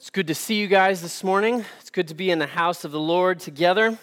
It's 0.00 0.08
good 0.08 0.28
to 0.28 0.34
see 0.34 0.54
you 0.54 0.66
guys 0.66 1.02
this 1.02 1.22
morning. 1.22 1.62
It's 1.78 1.90
good 1.90 2.08
to 2.08 2.14
be 2.14 2.30
in 2.30 2.38
the 2.38 2.46
house 2.46 2.86
of 2.86 2.90
the 2.90 2.98
Lord 2.98 3.38
together. 3.38 3.98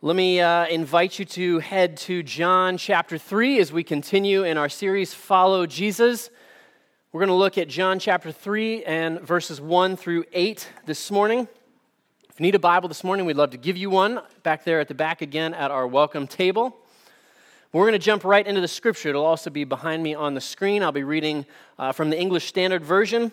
Let 0.00 0.14
me 0.14 0.40
uh, 0.40 0.66
invite 0.66 1.18
you 1.18 1.24
to 1.24 1.58
head 1.58 1.96
to 1.96 2.22
John 2.22 2.76
chapter 2.76 3.18
3 3.18 3.58
as 3.58 3.72
we 3.72 3.82
continue 3.82 4.44
in 4.44 4.56
our 4.56 4.68
series, 4.68 5.12
Follow 5.12 5.66
Jesus. 5.66 6.30
We're 7.10 7.18
going 7.18 7.30
to 7.30 7.34
look 7.34 7.58
at 7.58 7.66
John 7.66 7.98
chapter 7.98 8.30
3 8.30 8.84
and 8.84 9.20
verses 9.20 9.60
1 9.60 9.96
through 9.96 10.24
8 10.32 10.68
this 10.86 11.10
morning. 11.10 11.48
If 12.28 12.38
you 12.38 12.44
need 12.44 12.54
a 12.54 12.60
Bible 12.60 12.88
this 12.88 13.02
morning, 13.02 13.26
we'd 13.26 13.36
love 13.36 13.50
to 13.50 13.58
give 13.58 13.76
you 13.76 13.90
one 13.90 14.20
back 14.44 14.62
there 14.62 14.78
at 14.78 14.86
the 14.86 14.94
back 14.94 15.20
again 15.20 15.52
at 15.52 15.72
our 15.72 15.88
welcome 15.88 16.28
table. 16.28 16.76
We're 17.72 17.88
going 17.88 17.94
to 17.94 17.98
jump 17.98 18.22
right 18.22 18.46
into 18.46 18.60
the 18.60 18.68
scripture. 18.68 19.08
It'll 19.08 19.26
also 19.26 19.50
be 19.50 19.64
behind 19.64 20.00
me 20.00 20.14
on 20.14 20.34
the 20.34 20.40
screen. 20.40 20.84
I'll 20.84 20.92
be 20.92 21.02
reading 21.02 21.44
uh, 21.76 21.90
from 21.90 22.10
the 22.10 22.20
English 22.20 22.46
Standard 22.46 22.84
Version. 22.84 23.32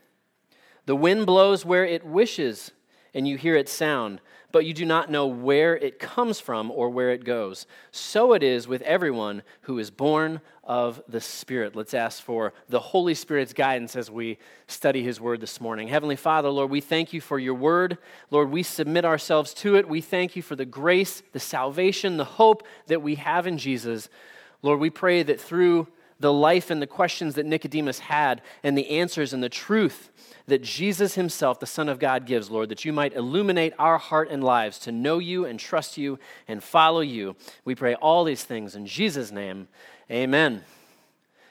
The 0.91 0.95
wind 0.97 1.25
blows 1.25 1.63
where 1.63 1.85
it 1.85 2.05
wishes, 2.05 2.71
and 3.13 3.25
you 3.25 3.37
hear 3.37 3.55
its 3.55 3.71
sound, 3.71 4.19
but 4.51 4.65
you 4.65 4.73
do 4.73 4.85
not 4.85 5.09
know 5.09 5.25
where 5.25 5.77
it 5.77 5.99
comes 5.99 6.41
from 6.41 6.69
or 6.69 6.89
where 6.89 7.11
it 7.11 7.23
goes. 7.23 7.65
So 7.91 8.33
it 8.33 8.43
is 8.43 8.67
with 8.67 8.81
everyone 8.81 9.43
who 9.61 9.79
is 9.79 9.89
born 9.89 10.41
of 10.65 11.01
the 11.07 11.21
Spirit. 11.21 11.77
Let's 11.77 11.93
ask 11.93 12.21
for 12.21 12.51
the 12.67 12.81
Holy 12.81 13.13
Spirit's 13.13 13.53
guidance 13.53 13.95
as 13.95 14.11
we 14.11 14.37
study 14.67 15.01
His 15.01 15.21
Word 15.21 15.39
this 15.39 15.61
morning. 15.61 15.87
Heavenly 15.87 16.17
Father, 16.17 16.49
Lord, 16.49 16.69
we 16.69 16.81
thank 16.81 17.13
you 17.13 17.21
for 17.21 17.39
your 17.39 17.55
Word. 17.55 17.97
Lord, 18.29 18.51
we 18.51 18.61
submit 18.61 19.05
ourselves 19.05 19.53
to 19.53 19.77
it. 19.77 19.87
We 19.87 20.01
thank 20.01 20.35
you 20.35 20.41
for 20.41 20.57
the 20.57 20.65
grace, 20.65 21.23
the 21.31 21.39
salvation, 21.39 22.17
the 22.17 22.25
hope 22.25 22.67
that 22.87 23.01
we 23.01 23.15
have 23.15 23.47
in 23.47 23.57
Jesus. 23.57 24.09
Lord, 24.61 24.81
we 24.81 24.89
pray 24.89 25.23
that 25.23 25.39
through 25.39 25.87
the 26.21 26.33
life 26.33 26.69
and 26.69 26.81
the 26.81 26.87
questions 26.87 27.35
that 27.35 27.45
Nicodemus 27.45 27.99
had 27.99 28.41
and 28.63 28.77
the 28.77 28.89
answers 28.89 29.33
and 29.33 29.43
the 29.43 29.49
truth 29.49 30.09
that 30.47 30.61
Jesus 30.61 31.15
Himself, 31.15 31.59
the 31.59 31.65
Son 31.65 31.87
of 31.87 31.99
God, 31.99 32.25
gives, 32.25 32.49
Lord, 32.49 32.69
that 32.69 32.83
you 32.83 32.93
might 32.93 33.13
illuminate 33.13 33.73
our 33.77 33.97
heart 33.97 34.29
and 34.29 34.43
lives 34.43 34.79
to 34.79 34.91
know 34.91 35.19
you 35.19 35.45
and 35.45 35.59
trust 35.59 35.97
you 35.97 36.19
and 36.47 36.63
follow 36.63 37.01
you. 37.01 37.35
We 37.63 37.75
pray 37.75 37.95
all 37.95 38.23
these 38.23 38.43
things 38.43 38.75
in 38.75 38.85
Jesus' 38.85 39.31
name. 39.31 39.67
Amen. 40.09 40.63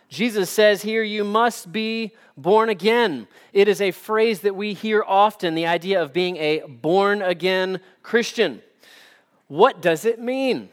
Jesus 0.09 0.51
says 0.51 0.83
here, 0.83 1.05
you 1.05 1.23
must 1.23 1.71
be 1.71 2.13
born 2.37 2.69
again. 2.69 3.29
It 3.53 3.69
is 3.69 3.81
a 3.81 3.93
phrase 3.93 4.41
that 4.41 4.57
we 4.57 4.75
hear 4.75 5.05
often 5.07 5.55
the 5.55 5.67
idea 5.67 6.03
of 6.03 6.13
being 6.13 6.37
a 6.37 6.63
born 6.67 7.23
again 7.23 7.81
Christian. 8.03 8.61
What 9.47 9.81
does 9.81 10.05
it 10.05 10.21
mean? 10.21 10.69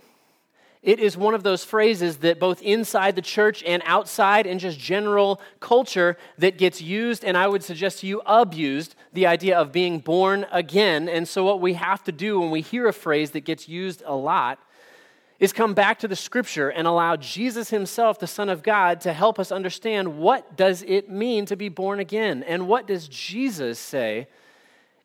It 0.83 0.99
is 0.99 1.17
one 1.17 1.33
of 1.33 1.43
those 1.43 1.63
phrases 1.63 2.17
that 2.17 2.39
both 2.39 2.61
inside 2.61 3.15
the 3.15 3.21
church 3.21 3.63
and 3.63 3.81
outside 3.85 4.45
in 4.45 4.59
just 4.59 4.79
general 4.79 5.41
culture 5.59 6.17
that 6.37 6.57
gets 6.57 6.81
used 6.81 7.25
and 7.25 7.35
I 7.37 7.47
would 7.47 7.63
suggest 7.63 7.99
to 7.99 8.07
you 8.07 8.21
abused 8.25 8.95
the 9.13 9.25
idea 9.25 9.57
of 9.57 9.71
being 9.71 9.99
born 9.99 10.45
again. 10.51 11.09
And 11.09 11.27
so 11.27 11.43
what 11.43 11.61
we 11.61 11.73
have 11.73 12.03
to 12.05 12.11
do 12.11 12.39
when 12.39 12.51
we 12.51 12.61
hear 12.61 12.87
a 12.87 12.93
phrase 12.93 13.31
that 13.31 13.41
gets 13.41 13.67
used 13.67 14.03
a 14.05 14.15
lot 14.15 14.59
is 15.39 15.53
come 15.53 15.73
back 15.73 15.99
to 15.99 16.07
the 16.07 16.15
scripture 16.15 16.69
and 16.69 16.87
allow 16.87 17.15
Jesus 17.15 17.69
himself 17.69 18.19
the 18.19 18.27
son 18.27 18.49
of 18.49 18.63
God 18.63 19.01
to 19.01 19.13
help 19.13 19.39
us 19.39 19.51
understand 19.51 20.17
what 20.17 20.55
does 20.55 20.83
it 20.83 21.09
mean 21.09 21.45
to 21.45 21.55
be 21.55 21.69
born 21.69 21.99
again 21.99 22.43
and 22.43 22.67
what 22.67 22.87
does 22.87 23.07
Jesus 23.07 23.77
say 23.77 24.27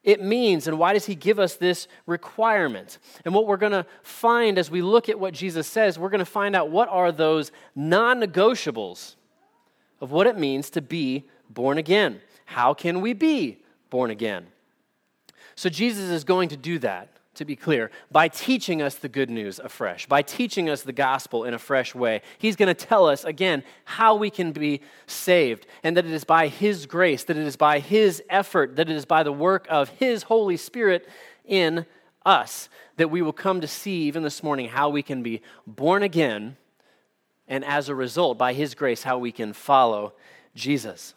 it 0.05 0.23
means 0.23 0.67
and 0.67 0.79
why 0.79 0.93
does 0.93 1.07
he 1.07 1.15
give 1.15 1.39
us 1.39 1.55
this 1.55 1.87
requirement? 2.07 2.99
And 3.25 3.35
what 3.35 3.47
we're 3.47 3.57
going 3.57 3.73
to 3.73 3.87
find 4.03 4.59
as 4.59 4.71
we 4.71 4.83
look 4.83 5.09
at 5.09 5.19
what 5.19 5.35
Jesus 5.35 5.67
says, 5.67 5.99
we're 5.99 6.11
going 6.11 6.19
to 6.19 6.25
find 6.25 6.57
out 6.57 6.71
what 6.71 6.89
are 6.89 7.13
those 7.13 7.53
non 7.75 8.21
negotiables 8.21 9.15
of 10.01 10.11
what 10.11 10.27
it 10.27 10.37
means 10.37 10.71
to 10.71 10.83
be 10.83 11.25
born 11.49 11.79
again. 11.79 12.21
How 12.47 12.75
can 12.75 13.01
we 13.01 13.13
be 13.13 13.63
born 13.91 14.11
again? 14.11 14.47
So, 15.55 15.69
Jesus 15.69 16.11
is 16.11 16.25
going 16.25 16.49
to 16.49 16.57
do 16.57 16.79
that 16.81 17.12
to 17.35 17.45
be 17.45 17.57
clear, 17.57 17.91
by 18.11 18.29
teaching 18.29 18.83
us 18.83 18.97
the 18.97 19.09
good 19.09 19.31
news 19.31 19.59
afresh, 19.59 20.07
by 20.07 20.21
teaching 20.21 20.69
us 20.69 20.83
the 20.83 20.93
gospel 20.93 21.45
in 21.45 21.55
a 21.55 21.59
fresh 21.59 21.95
way. 21.95 22.21
He's 22.39 22.57
going 22.57 22.75
to 22.75 22.87
tell 22.87 23.07
us, 23.09 23.25
again, 23.25 23.63
how 23.85 24.17
we 24.17 24.29
can 24.29 24.53
be 24.53 24.83
saved, 25.07 25.67
and 25.83 25.97
that 25.97 26.05
it 26.05 26.13
is 26.13 26.25
by 26.25 26.49
His 26.49 26.85
grace, 26.87 27.25
that 27.25 27.37
it 27.37 27.47
is 27.47 27.57
by 27.57 27.79
His 27.79 28.23
effort, 28.29 28.77
that 28.77 28.91
it 28.91 28.97
is 28.97 29.07
by 29.07 29.23
the 29.23 29.33
work 29.33 29.67
of 29.71 29.89
His 29.89 30.25
Holy 30.25 30.57
Spirit 30.57 31.09
in 31.45 31.87
us 32.25 32.69
that 32.97 33.09
we 33.09 33.23
will 33.23 33.33
come 33.33 33.61
to 33.61 33.67
see, 33.67 34.03
even 34.03 34.23
this 34.23 34.43
morning, 34.43 34.69
how 34.69 34.89
we 34.89 35.03
can 35.03 35.23
be 35.23 35.41
born 35.67 36.03
again, 36.03 36.57
and 37.49 37.65
as 37.65 37.89
a 37.89 37.95
result, 37.95 38.39
by 38.39 38.53
His 38.53 38.75
grace, 38.75 39.03
how 39.03 39.19
we 39.19 39.33
can 39.33 39.53
follow 39.53 40.13
Jesus. 40.55 41.15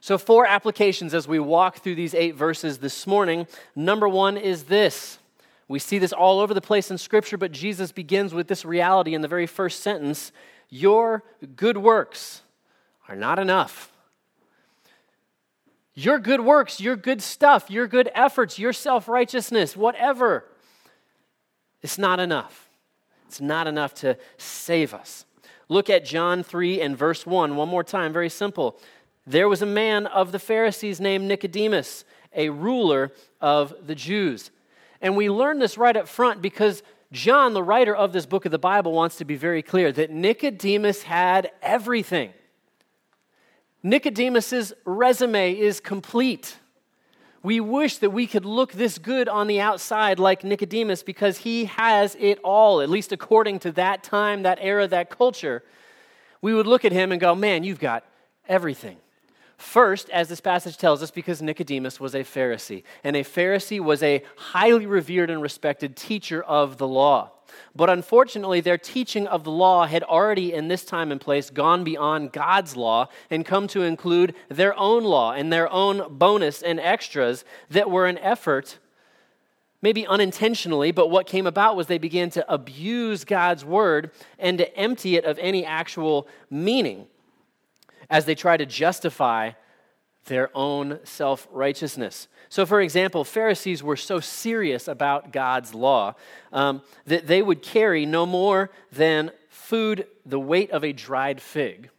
So, 0.00 0.18
four 0.18 0.46
applications 0.46 1.14
as 1.14 1.26
we 1.28 1.38
walk 1.38 1.78
through 1.78 1.96
these 1.96 2.14
eight 2.14 2.34
verses 2.34 2.78
this 2.78 3.06
morning. 3.06 3.46
Number 3.74 4.08
one 4.08 4.36
is 4.36 4.64
this 4.64 5.18
we 5.68 5.78
see 5.78 5.98
this 5.98 6.12
all 6.12 6.40
over 6.40 6.54
the 6.54 6.60
place 6.60 6.90
in 6.90 6.98
Scripture, 6.98 7.36
but 7.36 7.52
Jesus 7.52 7.90
begins 7.92 8.32
with 8.32 8.46
this 8.46 8.64
reality 8.64 9.14
in 9.14 9.20
the 9.20 9.28
very 9.28 9.46
first 9.46 9.80
sentence 9.80 10.32
Your 10.68 11.24
good 11.54 11.76
works 11.76 12.42
are 13.08 13.16
not 13.16 13.38
enough. 13.38 13.92
Your 15.94 16.18
good 16.18 16.40
works, 16.40 16.80
your 16.80 16.94
good 16.94 17.22
stuff, 17.22 17.70
your 17.70 17.86
good 17.86 18.10
efforts, 18.14 18.58
your 18.58 18.72
self 18.72 19.08
righteousness, 19.08 19.76
whatever, 19.76 20.44
it's 21.82 21.98
not 21.98 22.20
enough. 22.20 22.68
It's 23.26 23.40
not 23.40 23.66
enough 23.66 23.94
to 23.94 24.16
save 24.36 24.94
us. 24.94 25.24
Look 25.68 25.90
at 25.90 26.04
John 26.04 26.42
3 26.42 26.80
and 26.80 26.96
verse 26.96 27.26
1 27.26 27.56
one 27.56 27.68
more 27.68 27.82
time, 27.82 28.12
very 28.12 28.28
simple. 28.28 28.78
There 29.26 29.48
was 29.48 29.62
a 29.62 29.66
man 29.66 30.06
of 30.06 30.30
the 30.30 30.38
Pharisees 30.38 31.00
named 31.00 31.26
Nicodemus, 31.26 32.04
a 32.34 32.50
ruler 32.50 33.12
of 33.40 33.74
the 33.84 33.94
Jews. 33.94 34.50
And 35.06 35.16
we 35.16 35.30
learn 35.30 35.60
this 35.60 35.78
right 35.78 35.96
up 35.96 36.08
front 36.08 36.42
because 36.42 36.82
John, 37.12 37.54
the 37.54 37.62
writer 37.62 37.94
of 37.94 38.12
this 38.12 38.26
book 38.26 38.44
of 38.44 38.50
the 38.50 38.58
Bible, 38.58 38.90
wants 38.90 39.18
to 39.18 39.24
be 39.24 39.36
very 39.36 39.62
clear 39.62 39.92
that 39.92 40.10
Nicodemus 40.10 41.04
had 41.04 41.52
everything. 41.62 42.32
Nicodemus's 43.84 44.72
resume 44.84 45.56
is 45.56 45.78
complete. 45.78 46.56
We 47.44 47.60
wish 47.60 47.98
that 47.98 48.10
we 48.10 48.26
could 48.26 48.44
look 48.44 48.72
this 48.72 48.98
good 48.98 49.28
on 49.28 49.46
the 49.46 49.60
outside 49.60 50.18
like 50.18 50.42
Nicodemus 50.42 51.04
because 51.04 51.38
he 51.38 51.66
has 51.66 52.16
it 52.18 52.40
all, 52.42 52.80
at 52.80 52.90
least 52.90 53.12
according 53.12 53.60
to 53.60 53.70
that 53.72 54.02
time, 54.02 54.42
that 54.42 54.58
era, 54.60 54.88
that 54.88 55.08
culture. 55.08 55.62
We 56.42 56.52
would 56.52 56.66
look 56.66 56.84
at 56.84 56.90
him 56.90 57.12
and 57.12 57.20
go, 57.20 57.32
Man, 57.36 57.62
you've 57.62 57.78
got 57.78 58.02
everything. 58.48 58.96
First, 59.56 60.10
as 60.10 60.28
this 60.28 60.40
passage 60.40 60.76
tells 60.76 61.02
us, 61.02 61.10
because 61.10 61.40
Nicodemus 61.40 61.98
was 61.98 62.14
a 62.14 62.20
Pharisee, 62.20 62.82
and 63.02 63.16
a 63.16 63.24
Pharisee 63.24 63.80
was 63.80 64.02
a 64.02 64.22
highly 64.36 64.84
revered 64.84 65.30
and 65.30 65.40
respected 65.40 65.96
teacher 65.96 66.42
of 66.42 66.76
the 66.76 66.86
law. 66.86 67.32
But 67.74 67.88
unfortunately, 67.88 68.60
their 68.60 68.76
teaching 68.76 69.26
of 69.26 69.44
the 69.44 69.50
law 69.50 69.86
had 69.86 70.02
already, 70.02 70.52
in 70.52 70.68
this 70.68 70.84
time 70.84 71.10
and 71.10 71.20
place, 71.20 71.48
gone 71.48 71.84
beyond 71.84 72.32
God's 72.32 72.76
law 72.76 73.08
and 73.30 73.46
come 73.46 73.66
to 73.68 73.82
include 73.82 74.34
their 74.48 74.78
own 74.78 75.04
law 75.04 75.32
and 75.32 75.50
their 75.50 75.70
own 75.72 76.18
bonus 76.18 76.60
and 76.60 76.78
extras 76.78 77.44
that 77.70 77.90
were 77.90 78.06
an 78.06 78.18
effort, 78.18 78.78
maybe 79.80 80.06
unintentionally, 80.06 80.90
but 80.90 81.08
what 81.08 81.26
came 81.26 81.46
about 81.46 81.76
was 81.76 81.86
they 81.86 81.98
began 81.98 82.28
to 82.30 82.52
abuse 82.52 83.24
God's 83.24 83.64
word 83.64 84.10
and 84.38 84.58
to 84.58 84.76
empty 84.76 85.16
it 85.16 85.24
of 85.24 85.38
any 85.38 85.64
actual 85.64 86.28
meaning 86.50 87.06
as 88.10 88.24
they 88.24 88.34
try 88.34 88.56
to 88.56 88.66
justify 88.66 89.52
their 90.26 90.50
own 90.56 90.98
self 91.04 91.46
righteousness. 91.50 92.28
So, 92.48 92.66
for 92.66 92.80
example, 92.80 93.24
Pharisees 93.24 93.82
were 93.82 93.96
so 93.96 94.20
serious 94.20 94.88
about 94.88 95.32
God's 95.32 95.74
law 95.74 96.14
um, 96.52 96.82
that 97.06 97.26
they 97.26 97.42
would 97.42 97.62
carry 97.62 98.06
no 98.06 98.26
more 98.26 98.70
than 98.92 99.30
food 99.48 100.06
the 100.24 100.38
weight 100.38 100.70
of 100.70 100.84
a 100.84 100.92
dried 100.92 101.40
fig 101.40 101.90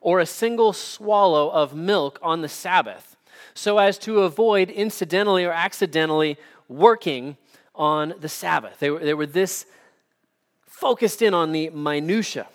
or 0.00 0.20
a 0.20 0.26
single 0.26 0.72
swallow 0.72 1.50
of 1.50 1.74
milk 1.74 2.18
on 2.22 2.42
the 2.42 2.48
Sabbath 2.48 3.16
so 3.54 3.78
as 3.78 3.98
to 3.98 4.22
avoid 4.22 4.70
incidentally 4.70 5.44
or 5.44 5.52
accidentally 5.52 6.36
working 6.68 7.36
on 7.74 8.14
the 8.20 8.28
Sabbath. 8.28 8.78
They 8.78 8.90
were, 8.90 9.00
they 9.00 9.14
were 9.14 9.26
this 9.26 9.66
focused 10.66 11.22
in 11.22 11.34
on 11.34 11.52
the 11.52 11.70
minutiae. 11.70 12.46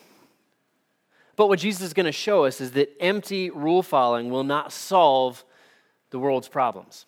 But 1.35 1.47
what 1.47 1.59
Jesus 1.59 1.81
is 1.81 1.93
going 1.93 2.05
to 2.05 2.11
show 2.11 2.45
us 2.45 2.61
is 2.61 2.71
that 2.71 2.95
empty 3.01 3.49
rule 3.49 3.81
following 3.83 4.29
will 4.29 4.43
not 4.43 4.71
solve 4.71 5.43
the 6.11 6.19
world's 6.19 6.47
problems. 6.47 7.05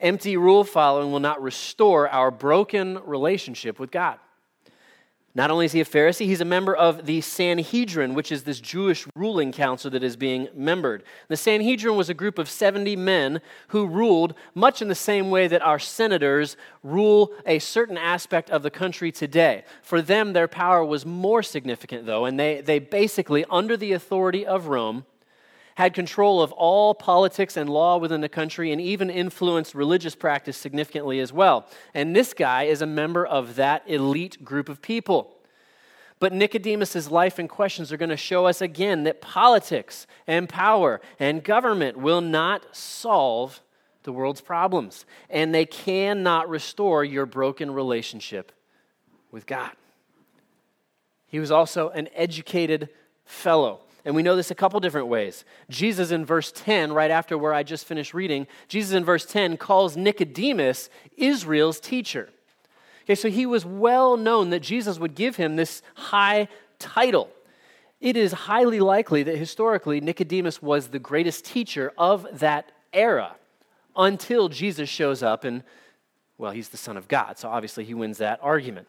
Empty 0.00 0.36
rule 0.36 0.64
following 0.64 1.12
will 1.12 1.20
not 1.20 1.40
restore 1.40 2.08
our 2.08 2.30
broken 2.30 2.98
relationship 3.04 3.78
with 3.78 3.92
God. 3.92 4.18
Not 5.34 5.50
only 5.50 5.64
is 5.64 5.72
he 5.72 5.80
a 5.80 5.84
Pharisee, 5.86 6.26
he's 6.26 6.42
a 6.42 6.44
member 6.44 6.76
of 6.76 7.06
the 7.06 7.22
Sanhedrin, 7.22 8.12
which 8.12 8.30
is 8.30 8.42
this 8.42 8.60
Jewish 8.60 9.06
ruling 9.16 9.50
council 9.50 9.90
that 9.90 10.02
is 10.02 10.14
being 10.14 10.48
membered. 10.54 11.04
The 11.28 11.38
Sanhedrin 11.38 11.96
was 11.96 12.10
a 12.10 12.14
group 12.14 12.38
of 12.38 12.50
70 12.50 12.96
men 12.96 13.40
who 13.68 13.86
ruled 13.86 14.34
much 14.54 14.82
in 14.82 14.88
the 14.88 14.94
same 14.94 15.30
way 15.30 15.48
that 15.48 15.62
our 15.62 15.78
senators 15.78 16.58
rule 16.82 17.32
a 17.46 17.60
certain 17.60 17.96
aspect 17.96 18.50
of 18.50 18.62
the 18.62 18.70
country 18.70 19.10
today. 19.10 19.64
For 19.80 20.02
them, 20.02 20.34
their 20.34 20.48
power 20.48 20.84
was 20.84 21.06
more 21.06 21.42
significant, 21.42 22.04
though, 22.04 22.26
and 22.26 22.38
they, 22.38 22.60
they 22.60 22.78
basically, 22.78 23.46
under 23.50 23.78
the 23.78 23.92
authority 23.92 24.44
of 24.44 24.66
Rome, 24.66 25.06
had 25.76 25.94
control 25.94 26.42
of 26.42 26.52
all 26.52 26.94
politics 26.94 27.56
and 27.56 27.68
law 27.68 27.96
within 27.96 28.20
the 28.20 28.28
country 28.28 28.72
and 28.72 28.80
even 28.80 29.10
influenced 29.10 29.74
religious 29.74 30.14
practice 30.14 30.56
significantly 30.56 31.20
as 31.20 31.32
well. 31.32 31.66
And 31.94 32.14
this 32.14 32.34
guy 32.34 32.64
is 32.64 32.82
a 32.82 32.86
member 32.86 33.24
of 33.24 33.56
that 33.56 33.82
elite 33.86 34.44
group 34.44 34.68
of 34.68 34.82
people. 34.82 35.36
But 36.18 36.32
Nicodemus' 36.32 37.10
life 37.10 37.38
and 37.38 37.48
questions 37.48 37.90
are 37.92 37.96
going 37.96 38.10
to 38.10 38.16
show 38.16 38.46
us 38.46 38.60
again 38.60 39.02
that 39.04 39.20
politics 39.20 40.06
and 40.26 40.48
power 40.48 41.00
and 41.18 41.42
government 41.42 41.96
will 41.96 42.20
not 42.20 42.76
solve 42.76 43.60
the 44.04 44.12
world's 44.12 44.40
problems, 44.40 45.04
and 45.30 45.54
they 45.54 45.64
cannot 45.64 46.48
restore 46.48 47.04
your 47.04 47.26
broken 47.26 47.72
relationship 47.72 48.52
with 49.30 49.46
God. 49.46 49.72
He 51.26 51.38
was 51.38 51.50
also 51.50 51.88
an 51.90 52.08
educated 52.14 52.88
fellow. 53.24 53.80
And 54.04 54.16
we 54.16 54.22
know 54.22 54.34
this 54.34 54.50
a 54.50 54.54
couple 54.54 54.80
different 54.80 55.06
ways. 55.06 55.44
Jesus 55.70 56.10
in 56.10 56.24
verse 56.24 56.52
10, 56.52 56.92
right 56.92 57.10
after 57.10 57.38
where 57.38 57.54
I 57.54 57.62
just 57.62 57.86
finished 57.86 58.14
reading, 58.14 58.46
Jesus 58.68 58.92
in 58.92 59.04
verse 59.04 59.24
10 59.24 59.56
calls 59.56 59.96
Nicodemus 59.96 60.90
Israel's 61.16 61.78
teacher. 61.78 62.28
Okay, 63.04 63.14
so 63.14 63.28
he 63.28 63.46
was 63.46 63.64
well 63.64 64.16
known 64.16 64.50
that 64.50 64.60
Jesus 64.60 64.98
would 64.98 65.14
give 65.14 65.36
him 65.36 65.56
this 65.56 65.82
high 65.94 66.48
title. 66.78 67.30
It 68.00 68.16
is 68.16 68.32
highly 68.32 68.80
likely 68.80 69.22
that 69.22 69.36
historically 69.36 70.00
Nicodemus 70.00 70.60
was 70.60 70.88
the 70.88 70.98
greatest 70.98 71.44
teacher 71.44 71.92
of 71.96 72.26
that 72.40 72.72
era 72.92 73.36
until 73.96 74.48
Jesus 74.48 74.88
shows 74.88 75.22
up 75.22 75.44
and, 75.44 75.62
well, 76.38 76.50
he's 76.50 76.70
the 76.70 76.76
Son 76.76 76.96
of 76.96 77.06
God, 77.06 77.38
so 77.38 77.48
obviously 77.48 77.84
he 77.84 77.94
wins 77.94 78.18
that 78.18 78.40
argument. 78.42 78.88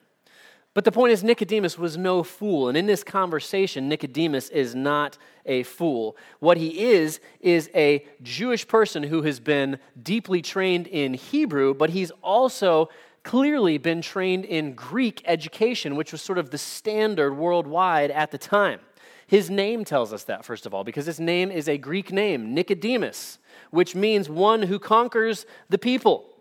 But 0.73 0.85
the 0.85 0.91
point 0.91 1.11
is, 1.11 1.23
Nicodemus 1.23 1.77
was 1.77 1.97
no 1.97 2.23
fool. 2.23 2.67
And 2.67 2.75
in 2.77 2.87
this 2.87 3.03
conversation, 3.03 3.87
Nicodemus 3.87 4.49
is 4.49 4.73
not 4.73 5.17
a 5.45 5.63
fool. 5.63 6.17
What 6.39 6.57
he 6.57 6.91
is, 6.91 7.19
is 7.41 7.69
a 7.75 8.05
Jewish 8.23 8.67
person 8.67 9.03
who 9.03 9.21
has 9.21 9.39
been 9.39 9.77
deeply 10.01 10.41
trained 10.41 10.87
in 10.87 11.13
Hebrew, 11.13 11.73
but 11.75 11.91
he's 11.91 12.11
also 12.23 12.89
clearly 13.23 13.77
been 13.77 14.01
trained 14.01 14.45
in 14.45 14.73
Greek 14.73 15.21
education, 15.25 15.95
which 15.95 16.11
was 16.11 16.21
sort 16.21 16.37
of 16.37 16.49
the 16.49 16.57
standard 16.57 17.35
worldwide 17.35 18.11
at 18.11 18.31
the 18.31 18.37
time. 18.37 18.79
His 19.27 19.49
name 19.49 19.85
tells 19.85 20.11
us 20.11 20.23
that, 20.25 20.43
first 20.43 20.65
of 20.65 20.73
all, 20.73 20.83
because 20.83 21.05
his 21.05 21.19
name 21.19 21.49
is 21.51 21.69
a 21.69 21.77
Greek 21.77 22.11
name, 22.11 22.53
Nicodemus, 22.53 23.39
which 23.71 23.95
means 23.95 24.29
one 24.29 24.63
who 24.63 24.79
conquers 24.79 25.45
the 25.69 25.77
people. 25.77 26.32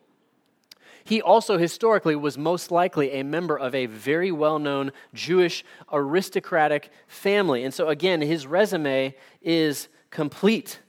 He 1.05 1.21
also 1.21 1.59
historically 1.59 2.17
was 2.17 2.39
most 2.39 2.71
likely 2.71 3.13
a 3.13 3.23
member 3.23 3.59
of 3.59 3.75
a 3.75 3.87
very 3.87 4.33
well 4.33 4.59
known 4.59 4.93
Jewish 5.15 5.65
aristocratic 5.93 6.91
family. 7.07 7.65
And 7.65 7.75
so, 7.75 7.89
again, 7.89 8.21
his 8.21 8.47
resume 8.47 9.15
is 9.41 9.89
complete. 10.11 10.81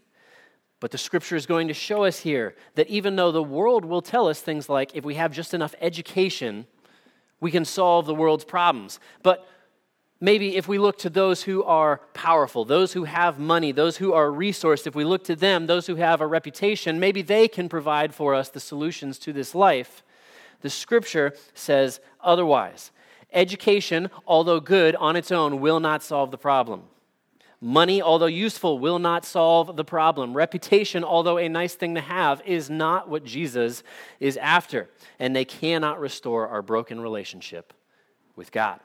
But 0.80 0.92
the 0.92 0.98
scripture 0.98 1.36
is 1.36 1.46
going 1.46 1.70
to 1.70 1.74
show 1.74 2.04
us 2.04 2.20
here 2.20 2.56
that 2.76 2.90
even 2.90 3.16
though 3.16 3.32
the 3.32 3.42
world 3.42 3.86
will 3.86 4.02
tell 4.02 4.28
us 4.28 4.42
things 4.42 4.68
like 4.68 4.96
if 4.96 5.06
we 5.06 5.16
have 5.16 5.32
just 5.32 5.54
enough 5.54 5.74
education, 5.80 6.68
we 7.40 7.52
can 7.52 7.66
solve 7.66 8.06
the 8.06 8.14
world's 8.14 8.46
problems. 8.46 9.00
But 9.22 9.48
maybe 10.24 10.56
if 10.56 10.70
we 10.70 10.78
look 10.78 10.98
to 10.98 11.10
those 11.10 11.44
who 11.44 11.62
are 11.66 12.00
powerful, 12.14 12.64
those 12.64 12.94
who 12.94 13.04
have 13.04 13.38
money, 13.38 13.74
those 13.74 13.98
who 13.98 14.14
are 14.14 14.30
resourced, 14.30 14.88
if 14.88 14.96
we 14.96 15.04
look 15.04 15.26
to 15.26 15.36
them, 15.36 15.68
those 15.68 15.86
who 15.86 15.96
have 15.96 16.22
a 16.22 16.26
reputation, 16.26 16.98
maybe 16.98 17.22
they 17.22 17.46
can 17.46 17.68
provide 17.68 18.16
for 18.16 18.34
us 18.34 18.48
the 18.48 18.60
solutions 18.62 19.20
to 19.20 19.34
this 19.34 19.54
life. 19.54 20.02
The 20.62 20.70
scripture 20.70 21.36
says 21.54 22.00
otherwise. 22.22 22.92
Education, 23.34 24.10
although 24.26 24.62
good 24.62 24.96
on 24.96 25.18
its 25.18 25.30
own, 25.30 25.60
will 25.60 25.82
not 25.82 26.02
solve 26.02 26.32
the 26.32 26.38
problem. 26.38 26.84
Money, 27.60 28.02
although 28.02 28.26
useful, 28.26 28.80
will 28.80 29.00
not 29.00 29.26
solve 29.26 29.76
the 29.76 29.84
problem. 29.84 30.34
Reputation, 30.34 31.04
although 31.04 31.38
a 31.38 31.50
nice 31.50 31.76
thing 31.76 31.96
to 31.96 32.02
have, 32.02 32.42
is 32.46 32.70
not 32.70 33.10
what 33.10 33.26
Jesus 33.26 33.84
is 34.22 34.38
after. 34.38 34.90
And 35.20 35.36
they 35.36 35.46
cannot 35.46 36.00
restore 36.00 36.48
our 36.48 36.62
broken 36.62 37.02
relationship 37.02 37.74
with 38.38 38.54
God. 38.54 38.80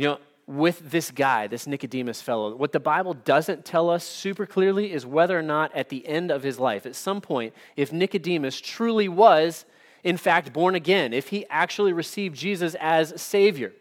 You 0.00 0.06
know, 0.06 0.18
with 0.46 0.90
this 0.90 1.10
guy, 1.10 1.46
this 1.46 1.66
Nicodemus 1.66 2.22
fellow, 2.22 2.56
what 2.56 2.72
the 2.72 2.80
Bible 2.80 3.12
doesn't 3.12 3.66
tell 3.66 3.90
us 3.90 4.02
super 4.02 4.46
clearly 4.46 4.94
is 4.94 5.04
whether 5.04 5.38
or 5.38 5.42
not 5.42 5.76
at 5.76 5.90
the 5.90 6.06
end 6.06 6.30
of 6.30 6.42
his 6.42 6.58
life, 6.58 6.86
at 6.86 6.96
some 6.96 7.20
point, 7.20 7.52
if 7.76 7.92
Nicodemus 7.92 8.62
truly 8.62 9.10
was, 9.10 9.66
in 10.02 10.16
fact, 10.16 10.54
born 10.54 10.74
again, 10.74 11.12
if 11.12 11.28
he 11.28 11.44
actually 11.50 11.92
received 11.92 12.34
Jesus 12.34 12.74
as 12.80 13.20
Savior. 13.20 13.74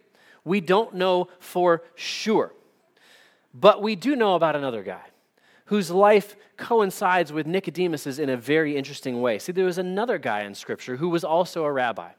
We 0.43 0.59
don't 0.59 0.93
know 0.93 1.29
for 1.39 1.83
sure. 1.95 2.51
But 3.53 3.81
we 3.81 3.95
do 3.95 4.17
know 4.17 4.35
about 4.35 4.57
another 4.57 4.83
guy 4.83 5.05
whose 5.67 5.89
life 5.89 6.35
coincides 6.57 7.31
with 7.31 7.47
Nicodemus's 7.47 8.19
in 8.19 8.29
a 8.29 8.35
very 8.35 8.75
interesting 8.75 9.21
way. 9.21 9.39
See, 9.39 9.53
there 9.53 9.63
was 9.63 9.77
another 9.77 10.17
guy 10.17 10.41
in 10.41 10.53
Scripture 10.53 10.97
who 10.97 11.07
was 11.07 11.23
also 11.23 11.63
a 11.63 11.71
rabbi 11.71 12.11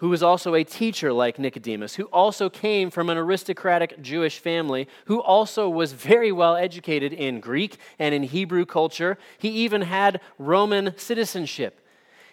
who 0.00 0.08
was 0.08 0.22
also 0.22 0.54
a 0.54 0.64
teacher 0.64 1.12
like 1.12 1.38
Nicodemus, 1.38 1.96
who 1.96 2.04
also 2.04 2.48
came 2.48 2.88
from 2.90 3.10
an 3.10 3.18
aristocratic 3.18 4.00
Jewish 4.00 4.38
family, 4.38 4.88
who 5.04 5.20
also 5.20 5.68
was 5.68 5.92
very 5.92 6.32
well 6.32 6.56
educated 6.56 7.12
in 7.12 7.38
Greek 7.38 7.76
and 7.98 8.14
in 8.14 8.22
Hebrew 8.22 8.64
culture. 8.64 9.18
He 9.36 9.50
even 9.50 9.82
had 9.82 10.22
Roman 10.38 10.94
citizenship. 10.96 11.86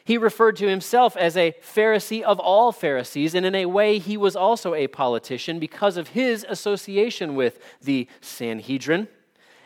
He 0.05 0.17
referred 0.17 0.55
to 0.55 0.69
himself 0.69 1.17
as 1.17 1.35
a 1.35 1.55
Pharisee 1.61 2.21
of 2.21 2.39
all 2.39 2.71
Pharisees, 2.71 3.35
and 3.35 3.45
in 3.45 3.53
a 3.53 3.65
way, 3.65 3.99
he 3.99 4.15
was 4.15 4.37
also 4.37 4.73
a 4.73 4.87
politician 4.87 5.59
because 5.59 5.97
of 5.97 6.09
his 6.09 6.45
association 6.47 7.35
with 7.35 7.59
the 7.81 8.07
Sanhedrin. 8.21 9.09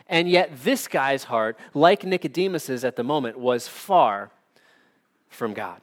And 0.08 0.28
yet, 0.28 0.64
this 0.64 0.88
guy's 0.88 1.24
heart, 1.24 1.56
like 1.72 2.02
Nicodemus's 2.02 2.84
at 2.84 2.96
the 2.96 3.04
moment, 3.04 3.38
was 3.38 3.68
far 3.68 4.32
from 5.28 5.54
God. 5.54 5.80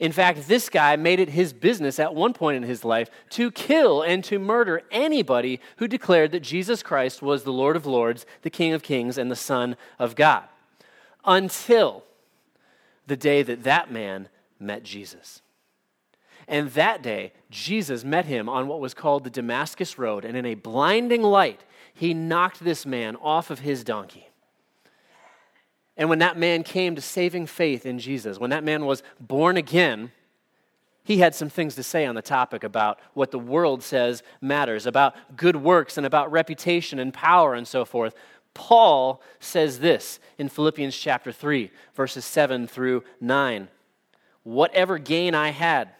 In 0.00 0.12
fact, 0.12 0.48
this 0.48 0.68
guy 0.68 0.96
made 0.96 1.20
it 1.20 1.30
his 1.30 1.52
business 1.52 1.98
at 1.98 2.14
one 2.14 2.32
point 2.32 2.56
in 2.56 2.62
his 2.64 2.84
life 2.84 3.10
to 3.30 3.50
kill 3.50 4.02
and 4.02 4.24
to 4.24 4.38
murder 4.38 4.82
anybody 4.90 5.60
who 5.76 5.86
declared 5.86 6.32
that 6.32 6.40
Jesus 6.40 6.82
Christ 6.82 7.22
was 7.22 7.44
the 7.44 7.52
Lord 7.52 7.76
of 7.76 7.86
Lords, 7.86 8.26
the 8.42 8.50
King 8.50 8.72
of 8.72 8.82
Kings, 8.82 9.16
and 9.16 9.30
the 9.30 9.36
Son 9.36 9.76
of 9.98 10.16
God. 10.16 10.44
Until 11.24 12.04
the 13.06 13.16
day 13.16 13.42
that 13.42 13.62
that 13.62 13.92
man 13.92 14.28
met 14.58 14.82
Jesus. 14.82 15.42
And 16.46 16.70
that 16.72 17.02
day, 17.02 17.32
Jesus 17.50 18.04
met 18.04 18.26
him 18.26 18.48
on 18.48 18.68
what 18.68 18.80
was 18.80 18.94
called 18.94 19.24
the 19.24 19.30
Damascus 19.30 19.98
Road, 19.98 20.24
and 20.24 20.36
in 20.36 20.44
a 20.44 20.54
blinding 20.54 21.22
light, 21.22 21.60
he 21.94 22.12
knocked 22.12 22.62
this 22.62 22.84
man 22.84 23.16
off 23.16 23.50
of 23.50 23.60
his 23.60 23.84
donkey. 23.84 24.28
And 25.96 26.08
when 26.08 26.18
that 26.18 26.36
man 26.36 26.62
came 26.62 26.96
to 26.96 27.00
saving 27.00 27.46
faith 27.46 27.86
in 27.86 27.98
Jesus, 27.98 28.38
when 28.38 28.50
that 28.50 28.64
man 28.64 28.84
was 28.84 29.02
born 29.20 29.56
again, 29.56 30.10
he 31.04 31.18
had 31.18 31.34
some 31.34 31.50
things 31.50 31.74
to 31.76 31.82
say 31.82 32.06
on 32.06 32.14
the 32.14 32.22
topic 32.22 32.64
about 32.64 32.98
what 33.12 33.30
the 33.30 33.38
world 33.38 33.82
says 33.82 34.22
matters, 34.40 34.86
about 34.86 35.14
good 35.36 35.56
works 35.56 35.96
and 35.96 36.06
about 36.06 36.32
reputation 36.32 36.98
and 36.98 37.12
power 37.12 37.54
and 37.54 37.68
so 37.68 37.84
forth. 37.84 38.14
Paul 38.54 39.22
says 39.38 39.80
this 39.80 40.18
in 40.38 40.48
Philippians 40.48 40.96
chapter 40.96 41.30
3, 41.30 41.70
verses 41.94 42.24
7 42.24 42.66
through 42.66 43.04
9 43.20 43.68
Whatever 44.44 44.98
gain 44.98 45.34
I 45.34 45.50
had, 45.50 45.90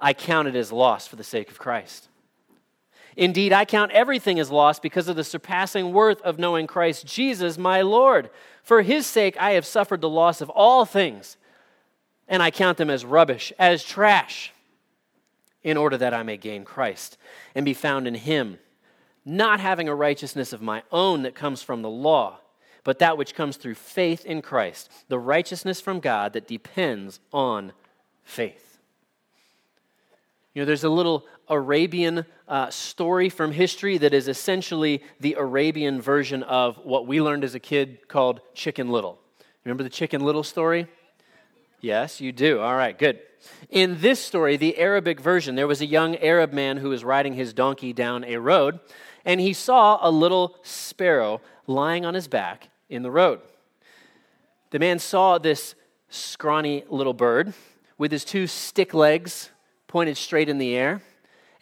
I 0.00 0.14
counted 0.14 0.56
as 0.56 0.72
loss 0.72 1.06
for 1.06 1.16
the 1.16 1.24
sake 1.24 1.50
of 1.50 1.58
Christ. 1.58 2.08
Indeed, 3.16 3.52
I 3.52 3.64
count 3.64 3.92
everything 3.92 4.40
as 4.40 4.50
loss 4.50 4.80
because 4.80 5.06
of 5.06 5.16
the 5.16 5.22
surpassing 5.22 5.92
worth 5.92 6.20
of 6.22 6.38
knowing 6.38 6.66
Christ 6.66 7.06
Jesus, 7.06 7.56
my 7.56 7.82
Lord. 7.82 8.30
For 8.64 8.80
his 8.80 9.06
sake, 9.06 9.36
I 9.38 9.52
have 9.52 9.66
suffered 9.66 10.00
the 10.00 10.08
loss 10.08 10.40
of 10.40 10.48
all 10.48 10.86
things, 10.86 11.36
and 12.26 12.42
I 12.42 12.50
count 12.50 12.78
them 12.78 12.88
as 12.88 13.04
rubbish, 13.04 13.52
as 13.58 13.84
trash, 13.84 14.52
in 15.62 15.76
order 15.76 15.98
that 15.98 16.14
I 16.14 16.22
may 16.22 16.38
gain 16.38 16.64
Christ 16.64 17.18
and 17.54 17.64
be 17.64 17.74
found 17.74 18.08
in 18.08 18.14
him, 18.14 18.58
not 19.24 19.60
having 19.60 19.86
a 19.86 19.94
righteousness 19.94 20.54
of 20.54 20.62
my 20.62 20.82
own 20.90 21.22
that 21.22 21.34
comes 21.34 21.62
from 21.62 21.82
the 21.82 21.90
law, 21.90 22.38
but 22.84 22.98
that 23.00 23.18
which 23.18 23.34
comes 23.34 23.58
through 23.58 23.74
faith 23.74 24.24
in 24.24 24.40
Christ, 24.40 24.90
the 25.08 25.18
righteousness 25.18 25.82
from 25.82 26.00
God 26.00 26.32
that 26.32 26.48
depends 26.48 27.20
on 27.34 27.72
faith. 28.22 28.78
You 30.54 30.62
know, 30.62 30.66
there's 30.66 30.84
a 30.84 30.90
little 30.90 31.26
Arabian 31.48 32.24
uh, 32.48 32.70
story 32.70 33.28
from 33.28 33.52
history 33.52 33.98
that 33.98 34.14
is 34.14 34.28
essentially 34.28 35.02
the 35.20 35.34
Arabian 35.34 36.00
version 36.00 36.42
of 36.42 36.76
what 36.78 37.06
we 37.06 37.20
learned 37.20 37.44
as 37.44 37.54
a 37.54 37.60
kid 37.60 38.08
called 38.08 38.40
Chicken 38.54 38.88
Little. 38.88 39.18
Remember 39.64 39.82
the 39.82 39.90
Chicken 39.90 40.22
Little 40.22 40.42
story? 40.42 40.86
Yes, 41.80 42.20
you 42.20 42.32
do. 42.32 42.60
All 42.60 42.74
right, 42.74 42.98
good. 42.98 43.20
In 43.68 44.00
this 44.00 44.20
story, 44.20 44.56
the 44.56 44.78
Arabic 44.78 45.20
version, 45.20 45.54
there 45.54 45.66
was 45.66 45.80
a 45.80 45.86
young 45.86 46.16
Arab 46.16 46.52
man 46.52 46.78
who 46.78 46.88
was 46.88 47.04
riding 47.04 47.34
his 47.34 47.52
donkey 47.52 47.92
down 47.92 48.24
a 48.24 48.38
road, 48.38 48.80
and 49.24 49.40
he 49.40 49.52
saw 49.52 49.98
a 50.00 50.10
little 50.10 50.56
sparrow 50.62 51.40
lying 51.66 52.04
on 52.06 52.14
his 52.14 52.28
back 52.28 52.68
in 52.88 53.02
the 53.02 53.10
road. 53.10 53.40
The 54.70 54.78
man 54.78 54.98
saw 54.98 55.38
this 55.38 55.74
scrawny 56.08 56.84
little 56.88 57.12
bird 57.12 57.52
with 57.98 58.12
his 58.12 58.24
two 58.24 58.46
stick 58.46 58.94
legs 58.94 59.50
pointed 59.86 60.16
straight 60.16 60.48
in 60.48 60.58
the 60.58 60.74
air, 60.74 61.02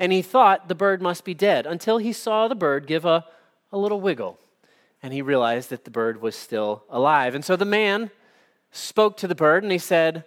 and 0.02 0.10
he 0.10 0.20
thought 0.20 0.66
the 0.66 0.74
bird 0.74 1.00
must 1.00 1.24
be 1.24 1.32
dead 1.32 1.64
until 1.64 1.98
he 1.98 2.12
saw 2.12 2.48
the 2.48 2.56
bird 2.56 2.88
give 2.88 3.04
a, 3.04 3.24
a 3.70 3.78
little 3.78 4.00
wiggle. 4.00 4.36
And 5.00 5.12
he 5.12 5.22
realized 5.22 5.70
that 5.70 5.84
the 5.84 5.92
bird 5.92 6.20
was 6.20 6.34
still 6.34 6.82
alive. 6.90 7.36
And 7.36 7.44
so 7.44 7.54
the 7.54 7.64
man 7.64 8.10
spoke 8.72 9.16
to 9.18 9.28
the 9.28 9.36
bird 9.36 9.62
and 9.62 9.70
he 9.70 9.78
said, 9.78 10.24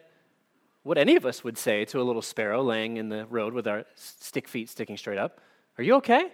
What 0.83 0.97
any 0.97 1.17
of 1.17 1.25
us 1.25 1.43
would 1.43 1.57
say 1.57 1.83
to 1.85 1.99
a 1.99 2.03
little 2.03 2.21
sparrow 2.21 2.63
laying 2.63 2.95
in 2.95 3.09
the 3.09 3.25
road 3.25 3.53
with 3.53 3.67
our 3.67 3.83
stick 3.95 4.47
feet 4.47 4.69
sticking 4.69 4.95
straight 4.95 5.17
up 5.17 5.41
Are 5.77 5.83
you 5.83 5.95
okay? 5.95 6.31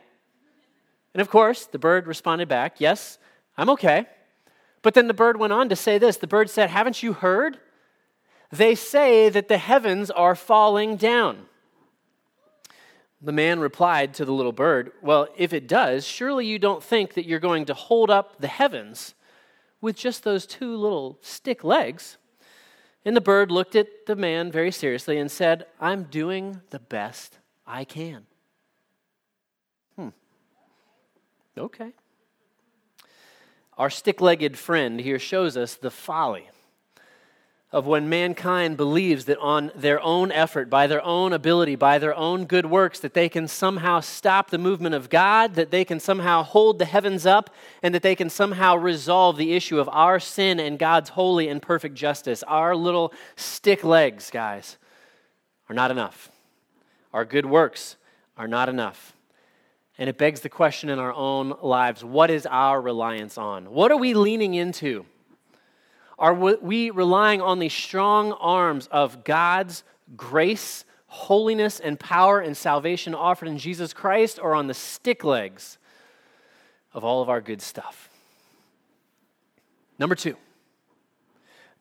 And 1.15 1.19
of 1.19 1.27
course, 1.31 1.65
the 1.65 1.79
bird 1.79 2.05
responded 2.05 2.47
back, 2.47 2.75
Yes, 2.79 3.17
I'm 3.57 3.71
okay. 3.71 4.05
But 4.83 4.93
then 4.93 5.07
the 5.07 5.15
bird 5.15 5.39
went 5.39 5.51
on 5.51 5.67
to 5.69 5.75
say 5.75 5.97
this 5.97 6.17
The 6.17 6.27
bird 6.27 6.51
said, 6.51 6.69
Haven't 6.69 7.01
you 7.01 7.13
heard? 7.13 7.57
They 8.51 8.75
say 8.75 9.29
that 9.29 9.47
the 9.47 9.57
heavens 9.57 10.11
are 10.11 10.35
falling 10.35 10.95
down. 10.95 11.47
The 13.21 13.31
man 13.31 13.59
replied 13.59 14.13
to 14.15 14.25
the 14.25 14.33
little 14.33 14.51
bird, 14.51 14.91
Well, 15.01 15.27
if 15.37 15.53
it 15.53 15.67
does, 15.67 16.05
surely 16.05 16.45
you 16.45 16.57
don't 16.57 16.83
think 16.83 17.13
that 17.13 17.25
you're 17.25 17.39
going 17.39 17.65
to 17.65 17.73
hold 17.73 18.09
up 18.09 18.39
the 18.39 18.47
heavens 18.47 19.13
with 19.79 19.95
just 19.95 20.23
those 20.23 20.45
two 20.45 20.75
little 20.75 21.19
stick 21.21 21.63
legs. 21.63 22.17
And 23.05 23.15
the 23.15 23.21
bird 23.21 23.51
looked 23.51 23.75
at 23.75 24.05
the 24.05 24.15
man 24.15 24.51
very 24.51 24.71
seriously 24.71 25.17
and 25.17 25.29
said, 25.29 25.65
I'm 25.79 26.03
doing 26.03 26.61
the 26.69 26.79
best 26.79 27.37
I 27.65 27.83
can. 27.83 28.25
Hmm. 29.95 30.09
Okay. 31.57 31.93
Our 33.77 33.89
stick 33.89 34.21
legged 34.21 34.57
friend 34.57 34.99
here 34.99 35.19
shows 35.19 35.57
us 35.57 35.75
the 35.75 35.91
folly 35.91 36.47
of 37.71 37.87
when 37.87 38.09
mankind 38.09 38.75
believes 38.75 39.25
that 39.25 39.37
on 39.37 39.71
their 39.73 40.01
own 40.01 40.29
effort, 40.31 40.69
by 40.69 40.87
their 40.87 41.03
own 41.05 41.31
ability, 41.31 41.75
by 41.75 41.97
their 41.97 42.13
own 42.15 42.43
good 42.43 42.65
works, 42.65 42.99
that 42.99 43.13
they 43.13 43.29
can 43.29 43.47
somehow 43.47 44.01
stop 44.01 44.49
the 44.49 44.57
movement 44.57 44.93
of 44.93 45.09
God, 45.09 45.55
that 45.55 45.71
they 45.71 45.85
can 45.85 45.99
somehow 45.99 46.43
hold 46.43 46.79
the 46.79 46.85
heavens 46.85 47.25
up, 47.25 47.49
and 47.81 47.95
that 47.95 48.01
they 48.01 48.15
can 48.15 48.29
somehow 48.29 48.75
resolve 48.75 49.37
the 49.37 49.53
issue 49.53 49.79
of 49.79 49.87
our 49.89 50.19
sin 50.19 50.59
and 50.59 50.77
God's 50.77 51.11
holy 51.11 51.47
and 51.47 51.61
perfect 51.61 51.95
justice. 51.95 52.43
Our 52.43 52.75
little 52.75 53.13
stick 53.37 53.85
legs, 53.85 54.29
guys, 54.31 54.77
are 55.69 55.75
not 55.75 55.91
enough. 55.91 56.29
Our 57.13 57.23
good 57.23 57.45
works 57.45 57.95
are 58.35 58.49
not 58.49 58.67
enough. 58.67 59.13
And 59.97 60.09
it 60.09 60.17
begs 60.17 60.41
the 60.41 60.49
question 60.49 60.89
in 60.89 60.99
our 60.99 61.13
own 61.13 61.55
lives 61.61 62.03
what 62.03 62.29
is 62.29 62.45
our 62.45 62.81
reliance 62.81 63.37
on? 63.37 63.71
What 63.71 63.91
are 63.91 63.97
we 63.97 64.13
leaning 64.13 64.55
into? 64.55 65.05
Are 66.21 66.35
we 66.35 66.91
relying 66.91 67.41
on 67.41 67.57
the 67.57 67.67
strong 67.67 68.33
arms 68.33 68.87
of 68.91 69.23
God's 69.23 69.83
grace, 70.15 70.85
holiness, 71.07 71.79
and 71.79 71.99
power 71.99 72.39
and 72.39 72.55
salvation 72.55 73.15
offered 73.15 73.47
in 73.47 73.57
Jesus 73.57 73.91
Christ, 73.91 74.37
or 74.39 74.53
on 74.53 74.67
the 74.67 74.75
stick 74.75 75.23
legs 75.23 75.79
of 76.93 77.03
all 77.03 77.23
of 77.23 77.29
our 77.29 77.41
good 77.41 77.59
stuff? 77.59 78.07
Number 79.97 80.13
two. 80.13 80.35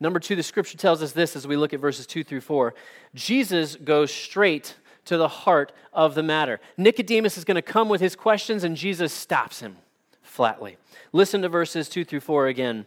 Number 0.00 0.18
two, 0.18 0.37
the 0.37 0.42
scripture 0.42 0.78
tells 0.78 1.02
us 1.02 1.12
this 1.12 1.37
as 1.37 1.47
we 1.47 1.59
look 1.59 1.75
at 1.75 1.80
verses 1.80 2.06
two 2.06 2.25
through 2.25 2.40
four. 2.40 2.75
Jesus 3.14 3.76
goes 3.76 4.11
straight 4.11 4.75
to 5.04 5.18
the 5.18 5.28
heart 5.28 5.70
of 5.92 6.14
the 6.14 6.23
matter. 6.23 6.61
Nicodemus 6.78 7.37
is 7.37 7.44
going 7.44 7.56
to 7.56 7.62
come 7.62 7.90
with 7.90 8.00
his 8.00 8.16
questions, 8.16 8.64
and 8.64 8.75
Jesus 8.75 9.12
stops 9.12 9.61
him 9.61 9.76
flatly. 10.23 10.78
Listen 11.12 11.42
to 11.42 11.50
verses 11.50 11.90
two 11.90 12.06
through 12.06 12.20
four 12.20 12.47
again. 12.47 12.87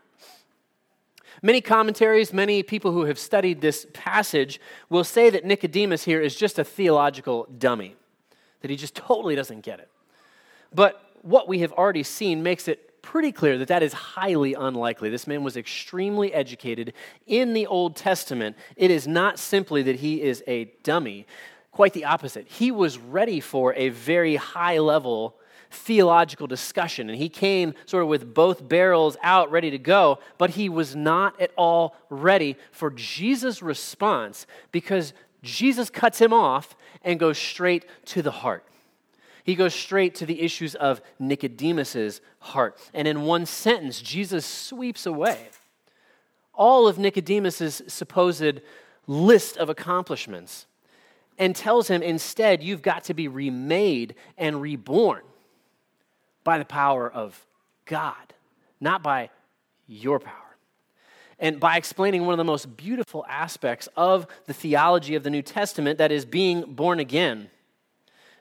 Many 1.41 1.61
commentaries, 1.61 2.31
many 2.31 2.61
people 2.61 2.91
who 2.91 3.05
have 3.05 3.17
studied 3.17 3.61
this 3.61 3.87
passage 3.93 4.61
will 4.89 5.03
say 5.03 5.29
that 5.31 5.43
Nicodemus 5.43 6.03
here 6.03 6.21
is 6.21 6.35
just 6.35 6.59
a 6.59 6.63
theological 6.63 7.47
dummy, 7.57 7.95
that 8.61 8.69
he 8.69 8.77
just 8.77 8.95
totally 8.95 9.35
doesn't 9.35 9.61
get 9.61 9.79
it. 9.79 9.89
But 10.73 11.03
what 11.23 11.47
we 11.47 11.59
have 11.59 11.71
already 11.73 12.03
seen 12.03 12.43
makes 12.43 12.67
it 12.67 13.01
pretty 13.01 13.31
clear 13.31 13.57
that 13.57 13.67
that 13.69 13.81
is 13.81 13.93
highly 13.93 14.53
unlikely. 14.53 15.09
This 15.09 15.25
man 15.25 15.43
was 15.43 15.57
extremely 15.57 16.31
educated 16.31 16.93
in 17.25 17.53
the 17.53 17.65
Old 17.65 17.95
Testament. 17.95 18.55
It 18.75 18.91
is 18.91 19.07
not 19.07 19.39
simply 19.39 19.81
that 19.83 19.97
he 19.97 20.21
is 20.21 20.43
a 20.45 20.65
dummy, 20.83 21.25
quite 21.71 21.93
the 21.93 22.05
opposite. 22.05 22.47
He 22.47 22.69
was 22.69 22.99
ready 22.99 23.39
for 23.39 23.73
a 23.73 23.89
very 23.89 24.35
high 24.35 24.77
level 24.77 25.35
theological 25.71 26.47
discussion. 26.47 27.09
And 27.09 27.17
he 27.17 27.29
came 27.29 27.73
sort 27.85 28.03
of 28.03 28.09
with 28.09 28.33
both 28.33 28.67
barrels 28.67 29.17
out, 29.23 29.51
ready 29.51 29.71
to 29.71 29.77
go, 29.77 30.19
but 30.37 30.51
he 30.51 30.69
was 30.69 30.95
not 30.95 31.39
at 31.41 31.51
all 31.57 31.95
ready 32.09 32.57
for 32.71 32.89
Jesus' 32.89 33.61
response 33.61 34.45
because 34.71 35.13
Jesus 35.41 35.89
cuts 35.89 36.19
him 36.19 36.33
off 36.33 36.75
and 37.03 37.19
goes 37.19 37.37
straight 37.37 37.85
to 38.05 38.21
the 38.21 38.31
heart. 38.31 38.65
He 39.43 39.55
goes 39.55 39.73
straight 39.73 40.15
to 40.15 40.25
the 40.25 40.41
issues 40.41 40.75
of 40.75 41.01
Nicodemus's 41.17 42.21
heart. 42.39 42.77
And 42.93 43.07
in 43.07 43.23
one 43.23 43.47
sentence, 43.47 43.99
Jesus 44.01 44.45
sweeps 44.45 45.05
away 45.05 45.47
all 46.53 46.87
of 46.87 46.99
Nicodemus's 46.99 47.81
supposed 47.87 48.61
list 49.07 49.57
of 49.57 49.69
accomplishments 49.69 50.67
and 51.39 51.55
tells 51.55 51.87
him 51.87 52.03
instead, 52.03 52.61
you've 52.61 52.83
got 52.83 53.05
to 53.05 53.15
be 53.15 53.27
remade 53.27 54.13
and 54.37 54.61
reborn 54.61 55.23
by 56.43 56.57
the 56.57 56.65
power 56.65 57.09
of 57.09 57.45
God, 57.85 58.33
not 58.79 59.03
by 59.03 59.29
your 59.87 60.19
power. 60.19 60.35
And 61.39 61.59
by 61.59 61.75
explaining 61.77 62.25
one 62.25 62.33
of 62.33 62.37
the 62.37 62.43
most 62.43 62.77
beautiful 62.77 63.25
aspects 63.27 63.89
of 63.97 64.27
the 64.45 64.53
theology 64.53 65.15
of 65.15 65.23
the 65.23 65.29
New 65.31 65.41
Testament, 65.41 65.97
that 65.97 66.11
is 66.11 66.23
being 66.23 66.73
born 66.73 66.99
again, 66.99 67.49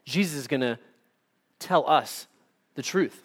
Jesus 0.05 0.39
is 0.39 0.47
going 0.47 0.61
to 0.61 0.79
tell 1.59 1.89
us 1.89 2.27
the 2.75 2.83
truth. 2.83 3.23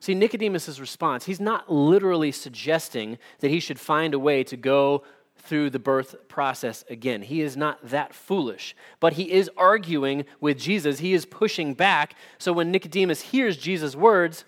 See, 0.00 0.14
Nicodemus' 0.14 0.80
response, 0.80 1.26
he's 1.26 1.40
not 1.40 1.70
literally 1.70 2.32
suggesting 2.32 3.18
that 3.40 3.50
he 3.50 3.60
should 3.60 3.78
find 3.78 4.14
a 4.14 4.18
way 4.18 4.42
to 4.44 4.56
go 4.56 5.04
through 5.42 5.70
the 5.70 5.78
birth 5.78 6.28
process 6.28 6.84
again. 6.88 7.22
He 7.22 7.40
is 7.40 7.56
not 7.56 7.78
that 7.88 8.14
foolish, 8.14 8.76
but 9.00 9.14
he 9.14 9.32
is 9.32 9.50
arguing 9.56 10.24
with 10.40 10.58
Jesus. 10.58 10.98
He 11.00 11.12
is 11.12 11.24
pushing 11.24 11.74
back. 11.74 12.14
So 12.38 12.52
when 12.52 12.70
Nicodemus 12.70 13.20
hears 13.20 13.56
Jesus' 13.56 13.96
words, 13.96 14.44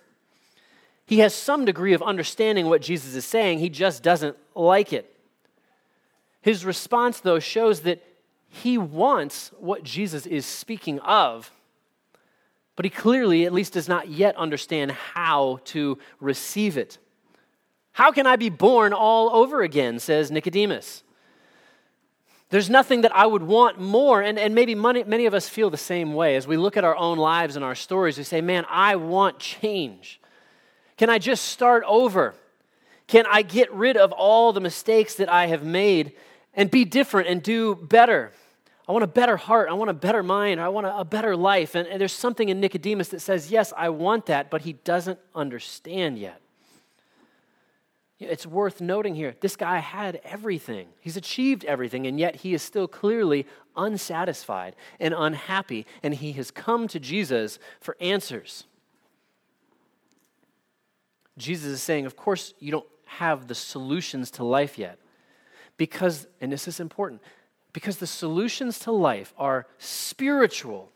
he 1.07 1.19
has 1.19 1.35
some 1.35 1.65
degree 1.65 1.93
of 1.95 2.03
understanding 2.03 2.67
what 2.67 2.83
Jesus 2.83 3.15
is 3.15 3.25
saying. 3.25 3.59
He 3.59 3.69
just 3.69 4.03
doesn't 4.03 4.37
like 4.55 4.93
it. 4.93 5.15
His 6.41 6.65
response, 6.65 7.21
though, 7.21 7.39
shows 7.39 7.81
that 7.81 8.03
he 8.49 8.77
wants 8.77 9.51
what 9.59 9.83
Jesus 9.83 10.27
is 10.27 10.45
speaking 10.45 10.99
of, 11.01 11.51
but 12.77 12.85
he 12.85 12.91
clearly, 12.91 13.45
at 13.45 13.53
least, 13.53 13.75
does 13.75 13.89
not 13.89 14.09
yet 14.09 14.37
understand 14.37 14.93
how 14.93 15.61
to 15.67 15.99
receive 16.21 16.77
it. 16.77 16.99
How 17.93 18.11
can 18.11 18.27
I 18.27 18.37
be 18.37 18.49
born 18.49 18.93
all 18.93 19.31
over 19.31 19.63
again? 19.63 19.99
says 19.99 20.31
Nicodemus. 20.31 21.03
There's 22.53 22.69
nothing 22.69 23.01
that 23.01 23.17
I 23.17 23.25
would 23.25 23.43
want 23.43 23.81
more. 23.81 24.21
And, 24.21 24.39
and 24.39 24.55
maybe 24.55 24.75
many, 24.75 25.05
many 25.05 25.25
of 25.25 25.33
us 25.33 25.49
feel 25.49 25.71
the 25.71 25.79
same 25.79 26.13
way. 26.13 26.37
As 26.37 26.47
we 26.47 26.59
look 26.59 26.77
at 26.77 26.85
our 26.85 26.95
own 26.95 27.17
lives 27.17 27.57
and 27.57 27.65
our 27.65 27.75
stories, 27.75 28.19
we 28.19 28.25
say, 28.25 28.43
man, 28.43 28.67
I 28.69 28.97
want 28.97 29.39
change. 29.39 30.21
Can 30.99 31.09
I 31.09 31.19
just 31.19 31.47
start 31.47 31.83
over? 31.87 32.35
Can 33.07 33.25
I 33.27 33.41
get 33.41 33.73
rid 33.73 33.97
of 33.97 34.13
all 34.13 34.53
the 34.53 34.61
mistakes 34.61 35.15
that 35.15 35.31
I 35.31 35.47
have 35.47 35.65
made 35.65 36.13
and 36.53 36.71
be 36.71 36.85
different 36.85 37.29
and 37.29 37.43
do 37.43 37.75
better? 37.75 38.33
I 38.87 38.93
want 38.93 39.05
a 39.05 39.09
better 39.09 39.39
heart. 39.39 39.71
I 39.71 39.73
want 39.73 39.89
a 39.89 39.95
better 39.95 40.23
mind. 40.23 40.61
I 40.61 40.69
want 40.69 40.87
a, 40.87 40.99
a 40.99 41.05
better 41.07 41.35
life. 41.35 41.75
And, 41.75 41.89
and 41.89 41.99
there's 41.99 42.13
something 42.13 42.51
in 42.51 42.61
Nicodemus 42.61 43.09
that 43.09 43.21
says, 43.21 43.51
yes, 43.51 43.73
I 43.79 43.89
want 43.89 44.27
that, 44.27 44.51
but 44.51 44.61
he 44.61 44.75
doesn't 44.75 45.19
understand 45.35 46.19
yet. 46.19 46.42
It's 48.23 48.47
worth 48.47 48.81
noting 48.81 49.15
here 49.15 49.35
this 49.41 49.57
guy 49.57 49.79
had 49.79 50.21
everything, 50.25 50.89
he's 51.01 51.17
achieved 51.17 51.65
everything, 51.65 52.07
and 52.07 52.19
yet 52.19 52.37
he 52.37 52.55
is 52.55 52.63
still 52.63 52.89
clearly 52.89 53.47
unsatisfied 53.77 54.77
and 55.01 55.15
unhappy, 55.17 55.87
and 56.03 56.15
he 56.15 56.33
has 56.33 56.51
come 56.51 56.89
to 56.89 57.01
Jesus 57.01 57.59
for 57.81 57.97
answers. 58.01 58.65
Jesus 61.39 61.67
is 61.67 61.83
saying, 61.83 62.07
Of 62.07 62.17
course, 62.17 62.55
you 62.59 62.71
don't 62.71 62.87
have 63.05 63.49
the 63.49 63.55
solutions 63.55 64.31
to 64.33 64.45
life 64.45 64.79
yet. 64.79 64.99
Because, 65.77 66.27
and 66.41 66.53
this 66.53 66.69
is 66.69 66.81
important, 66.81 67.23
because 67.73 67.97
the 67.97 68.07
solutions 68.07 68.79
to 68.81 68.93
life 68.93 69.33
are 69.39 69.67
spiritual 69.79 70.91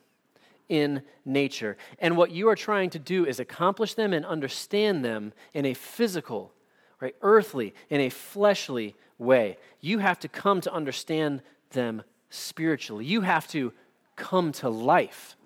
in 0.68 1.02
nature. 1.24 1.76
And 1.98 2.16
what 2.16 2.30
you 2.30 2.48
are 2.48 2.56
trying 2.56 2.90
to 2.90 2.98
do 2.98 3.24
is 3.24 3.40
accomplish 3.40 3.94
them 3.94 4.12
and 4.12 4.24
understand 4.26 5.04
them 5.04 5.32
in 5.54 5.64
a 5.64 5.74
physical 5.74 6.52
right? 7.00 7.14
Earthly, 7.22 7.74
in 7.90 8.00
a 8.00 8.08
fleshly 8.08 8.94
way. 9.18 9.58
You 9.80 9.98
have 9.98 10.18
to 10.20 10.28
come 10.28 10.60
to 10.62 10.72
understand 10.72 11.42
them 11.70 12.02
spiritually. 12.30 13.04
You 13.04 13.22
have 13.22 13.46
to 13.48 13.72
come 14.16 14.52
to 14.52 14.68
life 14.68 15.36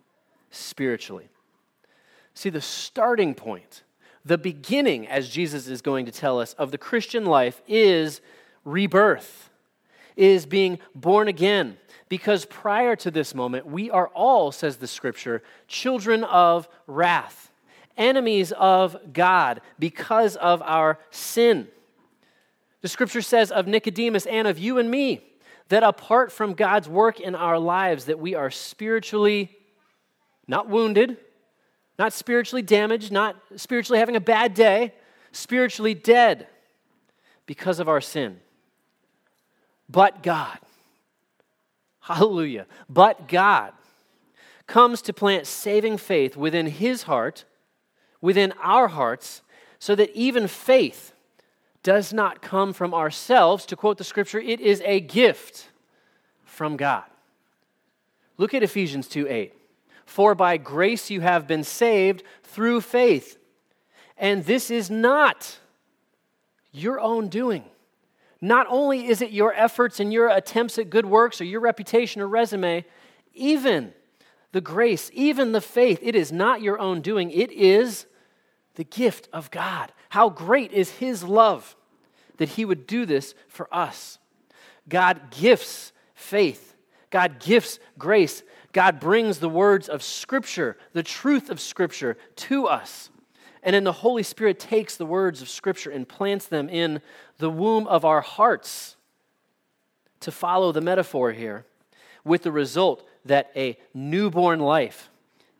spiritually. 0.50 1.28
See, 2.34 2.50
the 2.50 2.60
starting 2.60 3.34
point, 3.34 3.82
the 4.24 4.38
beginning, 4.38 5.08
as 5.08 5.28
Jesus 5.28 5.66
is 5.66 5.82
going 5.82 6.06
to 6.06 6.12
tell 6.12 6.40
us, 6.40 6.52
of 6.54 6.70
the 6.70 6.78
Christian 6.78 7.26
life 7.26 7.60
is 7.66 8.20
rebirth, 8.64 9.50
is 10.16 10.46
being 10.46 10.78
born 10.94 11.28
again. 11.28 11.76
Because 12.08 12.44
prior 12.44 12.96
to 12.96 13.10
this 13.10 13.34
moment, 13.34 13.66
we 13.66 13.90
are 13.90 14.08
all, 14.08 14.52
says 14.52 14.76
the 14.76 14.88
scripture, 14.88 15.42
children 15.68 16.24
of 16.24 16.68
wrath 16.86 17.49
enemies 17.96 18.52
of 18.52 18.96
God 19.12 19.60
because 19.78 20.36
of 20.36 20.62
our 20.62 20.98
sin. 21.10 21.68
The 22.80 22.88
scripture 22.88 23.22
says 23.22 23.50
of 23.50 23.66
Nicodemus 23.66 24.26
and 24.26 24.48
of 24.48 24.58
you 24.58 24.78
and 24.78 24.90
me 24.90 25.22
that 25.68 25.82
apart 25.82 26.32
from 26.32 26.54
God's 26.54 26.88
work 26.88 27.20
in 27.20 27.34
our 27.34 27.58
lives 27.58 28.06
that 28.06 28.18
we 28.18 28.34
are 28.34 28.50
spiritually 28.50 29.56
not 30.46 30.68
wounded, 30.68 31.16
not 31.98 32.12
spiritually 32.12 32.62
damaged, 32.62 33.12
not 33.12 33.36
spiritually 33.56 33.98
having 33.98 34.16
a 34.16 34.20
bad 34.20 34.52
day, 34.54 34.92
spiritually 35.32 35.94
dead 35.94 36.48
because 37.46 37.78
of 37.78 37.88
our 37.88 38.00
sin. 38.00 38.40
But 39.88 40.22
God, 40.22 40.58
hallelujah, 42.00 42.66
but 42.88 43.28
God 43.28 43.72
comes 44.66 45.02
to 45.02 45.12
plant 45.12 45.46
saving 45.46 45.98
faith 45.98 46.36
within 46.36 46.66
his 46.66 47.04
heart 47.04 47.44
within 48.20 48.52
our 48.62 48.88
hearts 48.88 49.42
so 49.78 49.94
that 49.94 50.10
even 50.14 50.46
faith 50.46 51.12
does 51.82 52.12
not 52.12 52.42
come 52.42 52.72
from 52.72 52.92
ourselves. 52.92 53.64
To 53.66 53.76
quote 53.76 53.98
the 53.98 54.04
scripture, 54.04 54.40
it 54.40 54.60
is 54.60 54.82
a 54.84 55.00
gift 55.00 55.70
from 56.44 56.76
God. 56.76 57.04
Look 58.36 58.54
at 58.54 58.62
Ephesians 58.62 59.08
2 59.08 59.26
8. 59.28 59.54
For 60.04 60.34
by 60.34 60.56
grace 60.56 61.10
you 61.10 61.20
have 61.20 61.46
been 61.46 61.64
saved 61.64 62.22
through 62.42 62.80
faith. 62.80 63.38
And 64.16 64.44
this 64.44 64.70
is 64.70 64.90
not 64.90 65.58
your 66.72 67.00
own 67.00 67.28
doing. 67.28 67.64
Not 68.40 68.66
only 68.68 69.06
is 69.06 69.22
it 69.22 69.30
your 69.30 69.54
efforts 69.54 70.00
and 70.00 70.12
your 70.12 70.28
attempts 70.28 70.78
at 70.78 70.90
good 70.90 71.06
works 71.06 71.40
or 71.40 71.44
your 71.44 71.60
reputation 71.60 72.20
or 72.20 72.28
resume, 72.28 72.84
even 73.34 73.92
the 74.52 74.60
grace, 74.60 75.10
even 75.14 75.52
the 75.52 75.60
faith, 75.60 76.00
it 76.02 76.14
is 76.14 76.32
not 76.32 76.62
your 76.62 76.78
own 76.78 77.00
doing. 77.00 77.30
It 77.30 77.52
is 77.52 78.06
the 78.74 78.84
gift 78.84 79.28
of 79.32 79.50
God. 79.50 79.92
How 80.10 80.28
great 80.28 80.72
is 80.72 80.90
His 80.90 81.22
love 81.24 81.76
that 82.36 82.50
He 82.50 82.64
would 82.64 82.86
do 82.86 83.06
this 83.06 83.34
for 83.48 83.72
us. 83.72 84.18
God 84.88 85.30
gifts 85.30 85.92
faith, 86.14 86.74
God 87.10 87.38
gifts 87.40 87.78
grace. 87.98 88.42
God 88.72 89.00
brings 89.00 89.40
the 89.40 89.48
words 89.48 89.88
of 89.88 90.00
Scripture, 90.00 90.76
the 90.92 91.02
truth 91.02 91.50
of 91.50 91.60
Scripture, 91.60 92.16
to 92.36 92.68
us. 92.68 93.10
And 93.64 93.74
then 93.74 93.82
the 93.82 93.90
Holy 93.90 94.22
Spirit 94.22 94.60
takes 94.60 94.96
the 94.96 95.04
words 95.04 95.42
of 95.42 95.48
Scripture 95.48 95.90
and 95.90 96.08
plants 96.08 96.46
them 96.46 96.68
in 96.68 97.02
the 97.38 97.50
womb 97.50 97.88
of 97.88 98.04
our 98.04 98.20
hearts. 98.20 98.96
To 100.20 100.30
follow 100.30 100.70
the 100.70 100.80
metaphor 100.80 101.32
here, 101.32 101.64
with 102.24 102.42
the 102.42 102.52
result 102.52 103.08
that 103.24 103.50
a 103.56 103.76
newborn 103.92 104.60
life 104.60 105.10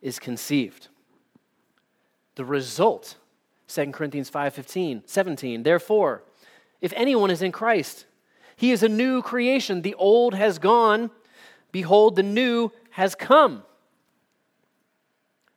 is 0.01 0.17
conceived 0.19 0.87
the 2.41 2.45
result 2.45 3.17
2 3.67 3.91
corinthians 3.91 4.29
5 4.29 4.53
15 4.53 5.03
17 5.05 5.63
therefore 5.63 6.23
if 6.81 6.91
anyone 6.95 7.29
is 7.29 7.41
in 7.41 7.51
christ 7.51 8.05
he 8.61 8.71
is 8.71 8.83
a 8.83 8.89
new 8.89 9.23
creation. 9.23 9.81
The 9.81 9.95
old 9.95 10.35
has 10.35 10.59
gone. 10.59 11.09
Behold 11.71 12.15
the 12.15 12.21
new 12.21 12.69
has 12.91 13.15
come. 13.15 13.63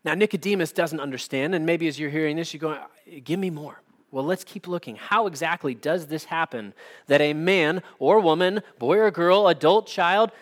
Now 0.06 0.14
nicodemus 0.14 0.72
doesn't 0.72 1.00
understand 1.00 1.54
and 1.54 1.66
maybe 1.66 1.86
as 1.86 2.00
you're 2.00 2.08
hearing 2.08 2.36
this 2.36 2.54
you're 2.54 2.62
going 2.62 2.78
give 3.22 3.38
me 3.38 3.50
more. 3.50 3.82
Well 4.10 4.24
let's 4.24 4.42
keep 4.42 4.66
looking. 4.66 4.96
How 4.96 5.26
exactly 5.26 5.74
does 5.74 6.06
this 6.06 6.24
happen 6.24 6.72
that 7.08 7.20
a 7.20 7.34
man 7.34 7.82
or 7.98 8.20
woman 8.20 8.62
boy 8.78 8.96
or 8.96 9.10
girl 9.10 9.48
adult 9.48 9.86
child 9.86 10.32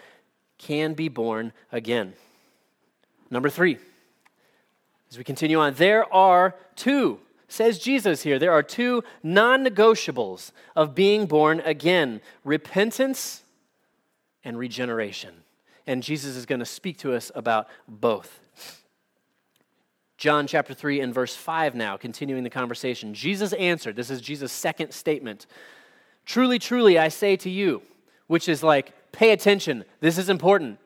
can 0.56 0.94
be 0.94 1.08
born 1.08 1.52
again? 1.72 2.12
Number 3.28 3.50
three 3.50 3.78
as 5.12 5.18
we 5.18 5.24
continue 5.24 5.60
on, 5.60 5.74
there 5.74 6.10
are 6.10 6.54
two, 6.74 7.20
says 7.46 7.78
Jesus 7.78 8.22
here, 8.22 8.38
there 8.38 8.50
are 8.50 8.62
two 8.62 9.04
non 9.22 9.62
negotiables 9.62 10.52
of 10.74 10.94
being 10.94 11.26
born 11.26 11.60
again 11.60 12.22
repentance 12.44 13.42
and 14.42 14.58
regeneration. 14.58 15.34
And 15.86 16.02
Jesus 16.02 16.34
is 16.34 16.46
going 16.46 16.60
to 16.60 16.64
speak 16.64 16.96
to 17.00 17.12
us 17.12 17.30
about 17.34 17.68
both. 17.86 18.40
John 20.16 20.46
chapter 20.46 20.72
3 20.72 21.00
and 21.00 21.12
verse 21.12 21.36
5 21.36 21.74
now, 21.74 21.98
continuing 21.98 22.42
the 22.42 22.48
conversation. 22.48 23.12
Jesus 23.12 23.52
answered, 23.52 23.96
this 23.96 24.08
is 24.08 24.22
Jesus' 24.22 24.50
second 24.50 24.92
statement. 24.92 25.46
Truly, 26.24 26.58
truly, 26.58 26.98
I 26.98 27.08
say 27.08 27.36
to 27.36 27.50
you, 27.50 27.82
which 28.28 28.48
is 28.48 28.62
like, 28.62 28.94
pay 29.12 29.32
attention, 29.32 29.84
this 30.00 30.16
is 30.16 30.30
important. 30.30 30.78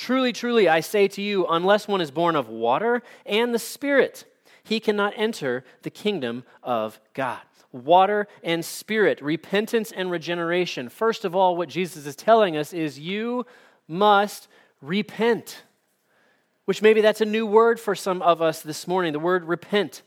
Truly, 0.00 0.32
truly, 0.32 0.66
I 0.66 0.80
say 0.80 1.08
to 1.08 1.20
you, 1.20 1.46
unless 1.46 1.86
one 1.86 2.00
is 2.00 2.10
born 2.10 2.34
of 2.34 2.48
water 2.48 3.02
and 3.26 3.52
the 3.52 3.58
Spirit, 3.58 4.24
he 4.64 4.80
cannot 4.80 5.12
enter 5.14 5.62
the 5.82 5.90
kingdom 5.90 6.44
of 6.62 6.98
God. 7.12 7.42
Water 7.70 8.26
and 8.42 8.64
Spirit, 8.64 9.20
repentance 9.20 9.92
and 9.92 10.10
regeneration. 10.10 10.88
First 10.88 11.26
of 11.26 11.36
all, 11.36 11.54
what 11.54 11.68
Jesus 11.68 12.06
is 12.06 12.16
telling 12.16 12.56
us 12.56 12.72
is 12.72 12.98
you 12.98 13.44
must 13.86 14.48
repent, 14.80 15.64
which 16.64 16.80
maybe 16.80 17.02
that's 17.02 17.20
a 17.20 17.26
new 17.26 17.44
word 17.44 17.78
for 17.78 17.94
some 17.94 18.22
of 18.22 18.40
us 18.40 18.62
this 18.62 18.88
morning, 18.88 19.12
the 19.12 19.18
word 19.18 19.44
repent. 19.44 20.00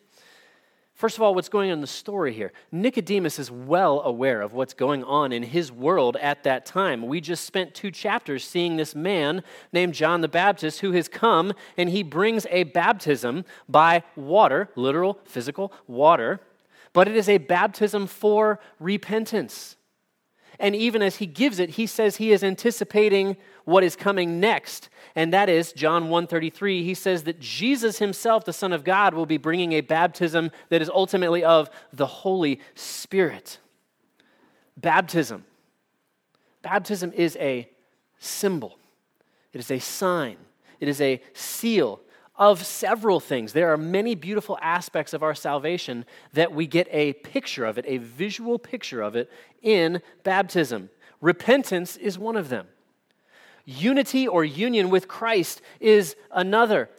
First 0.93 1.17
of 1.17 1.23
all, 1.23 1.33
what's 1.33 1.49
going 1.49 1.71
on 1.71 1.77
in 1.77 1.81
the 1.81 1.87
story 1.87 2.33
here? 2.33 2.53
Nicodemus 2.71 3.39
is 3.39 3.49
well 3.49 4.01
aware 4.01 4.41
of 4.41 4.53
what's 4.53 4.75
going 4.75 5.03
on 5.03 5.31
in 5.31 5.41
his 5.41 5.71
world 5.71 6.17
at 6.17 6.43
that 6.43 6.65
time. 6.67 7.07
We 7.07 7.19
just 7.19 7.45
spent 7.45 7.73
two 7.73 7.89
chapters 7.89 8.45
seeing 8.45 8.77
this 8.77 8.93
man 8.93 9.43
named 9.71 9.95
John 9.95 10.21
the 10.21 10.27
Baptist 10.27 10.81
who 10.81 10.91
has 10.91 11.07
come 11.07 11.53
and 11.77 11.89
he 11.89 12.03
brings 12.03 12.45
a 12.51 12.63
baptism 12.63 13.43
by 13.67 14.03
water, 14.15 14.69
literal, 14.75 15.19
physical 15.25 15.73
water, 15.87 16.39
but 16.93 17.07
it 17.07 17.15
is 17.15 17.27
a 17.27 17.39
baptism 17.39 18.05
for 18.05 18.59
repentance. 18.79 19.75
And 20.63 20.77
even 20.77 21.01
as 21.01 21.17
he 21.17 21.25
gives 21.25 21.59
it, 21.59 21.71
he 21.71 21.85
says 21.85 22.15
he 22.15 22.31
is 22.31 22.41
anticipating 22.41 23.35
what 23.65 23.83
is 23.83 23.97
coming 23.97 24.39
next. 24.39 24.87
And 25.13 25.33
that 25.33 25.49
is 25.49 25.73
John 25.73 26.09
1:33. 26.09 26.85
He 26.85 26.93
says 26.93 27.23
that 27.23 27.37
Jesus 27.37 27.99
himself, 27.99 28.45
the 28.45 28.53
Son 28.53 28.71
of 28.71 28.85
God, 28.85 29.13
will 29.13 29.25
be 29.25 29.35
bringing 29.35 29.73
a 29.73 29.81
baptism 29.81 30.51
that 30.69 30.81
is 30.81 30.89
ultimately 30.89 31.43
of 31.43 31.69
the 31.91 32.05
Holy 32.05 32.61
Spirit. 32.75 33.59
Baptism. 34.77 35.43
Baptism 36.61 37.11
is 37.13 37.35
a 37.41 37.69
symbol. 38.17 38.79
It 39.51 39.59
is 39.59 39.69
a 39.69 39.79
sign. 39.79 40.37
It 40.79 40.87
is 40.87 41.01
a 41.01 41.21
seal 41.33 41.99
of 42.51 42.65
several 42.65 43.21
things. 43.21 43.53
There 43.53 43.71
are 43.71 43.77
many 43.77 44.15
beautiful 44.15 44.57
aspects 44.61 45.13
of 45.13 45.23
our 45.23 45.33
salvation 45.33 46.03
that 46.33 46.51
we 46.51 46.67
get 46.67 46.89
a 46.91 47.13
picture 47.13 47.63
of 47.63 47.77
it, 47.77 47.85
a 47.87 47.99
visual 47.99 48.59
picture 48.59 49.01
of 49.01 49.15
it 49.15 49.31
in 49.61 50.01
baptism. 50.23 50.89
Repentance 51.21 51.95
is 51.95 52.19
one 52.19 52.35
of 52.35 52.49
them. 52.49 52.67
Unity 53.63 54.27
or 54.27 54.43
union 54.43 54.89
with 54.89 55.07
Christ 55.07 55.61
is 55.79 56.17
another. 56.31 56.89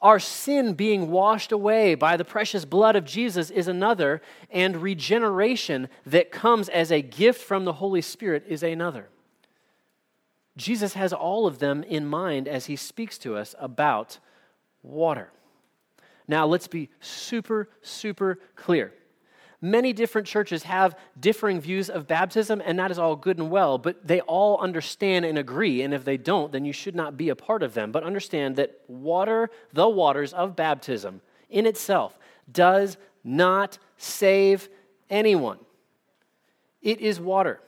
Our 0.00 0.20
sin 0.20 0.74
being 0.74 1.10
washed 1.10 1.50
away 1.50 1.96
by 1.96 2.16
the 2.16 2.24
precious 2.24 2.64
blood 2.64 2.94
of 2.94 3.04
Jesus 3.04 3.50
is 3.50 3.66
another, 3.66 4.22
and 4.52 4.76
regeneration 4.76 5.88
that 6.04 6.30
comes 6.30 6.68
as 6.68 6.92
a 6.92 7.02
gift 7.02 7.42
from 7.42 7.64
the 7.64 7.72
Holy 7.72 8.02
Spirit 8.02 8.44
is 8.46 8.62
another. 8.62 9.08
Jesus 10.56 10.94
has 10.94 11.12
all 11.12 11.44
of 11.44 11.58
them 11.58 11.82
in 11.82 12.06
mind 12.06 12.46
as 12.46 12.66
he 12.66 12.76
speaks 12.76 13.18
to 13.18 13.36
us 13.36 13.56
about 13.58 14.20
water. 14.86 15.30
Now, 16.28 16.46
let's 16.46 16.68
be 16.68 16.88
super, 17.00 17.68
super 17.82 18.38
clear. 18.54 18.92
Many 19.60 19.92
different 19.92 20.26
churches 20.26 20.64
have 20.64 20.96
differing 21.18 21.60
views 21.60 21.88
of 21.88 22.06
baptism, 22.06 22.62
and 22.64 22.78
that 22.78 22.90
is 22.90 22.98
all 22.98 23.16
good 23.16 23.38
and 23.38 23.50
well, 23.50 23.78
but 23.78 24.06
they 24.06 24.20
all 24.22 24.58
understand 24.60 25.24
and 25.24 25.38
agree. 25.38 25.82
And 25.82 25.94
if 25.94 26.04
they 26.04 26.16
don't, 26.16 26.52
then 26.52 26.64
you 26.64 26.72
should 26.72 26.94
not 26.94 27.16
be 27.16 27.30
a 27.30 27.36
part 27.36 27.62
of 27.62 27.74
them. 27.74 27.90
But 27.90 28.04
understand 28.04 28.56
that 28.56 28.80
water, 28.86 29.50
the 29.72 29.88
waters 29.88 30.32
of 30.32 30.56
baptism 30.56 31.22
in 31.48 31.64
itself, 31.64 32.18
does 32.50 32.96
not 33.24 33.78
save 33.96 34.68
anyone. 35.08 35.58
It 36.82 37.00
is 37.00 37.18
water. 37.18 37.60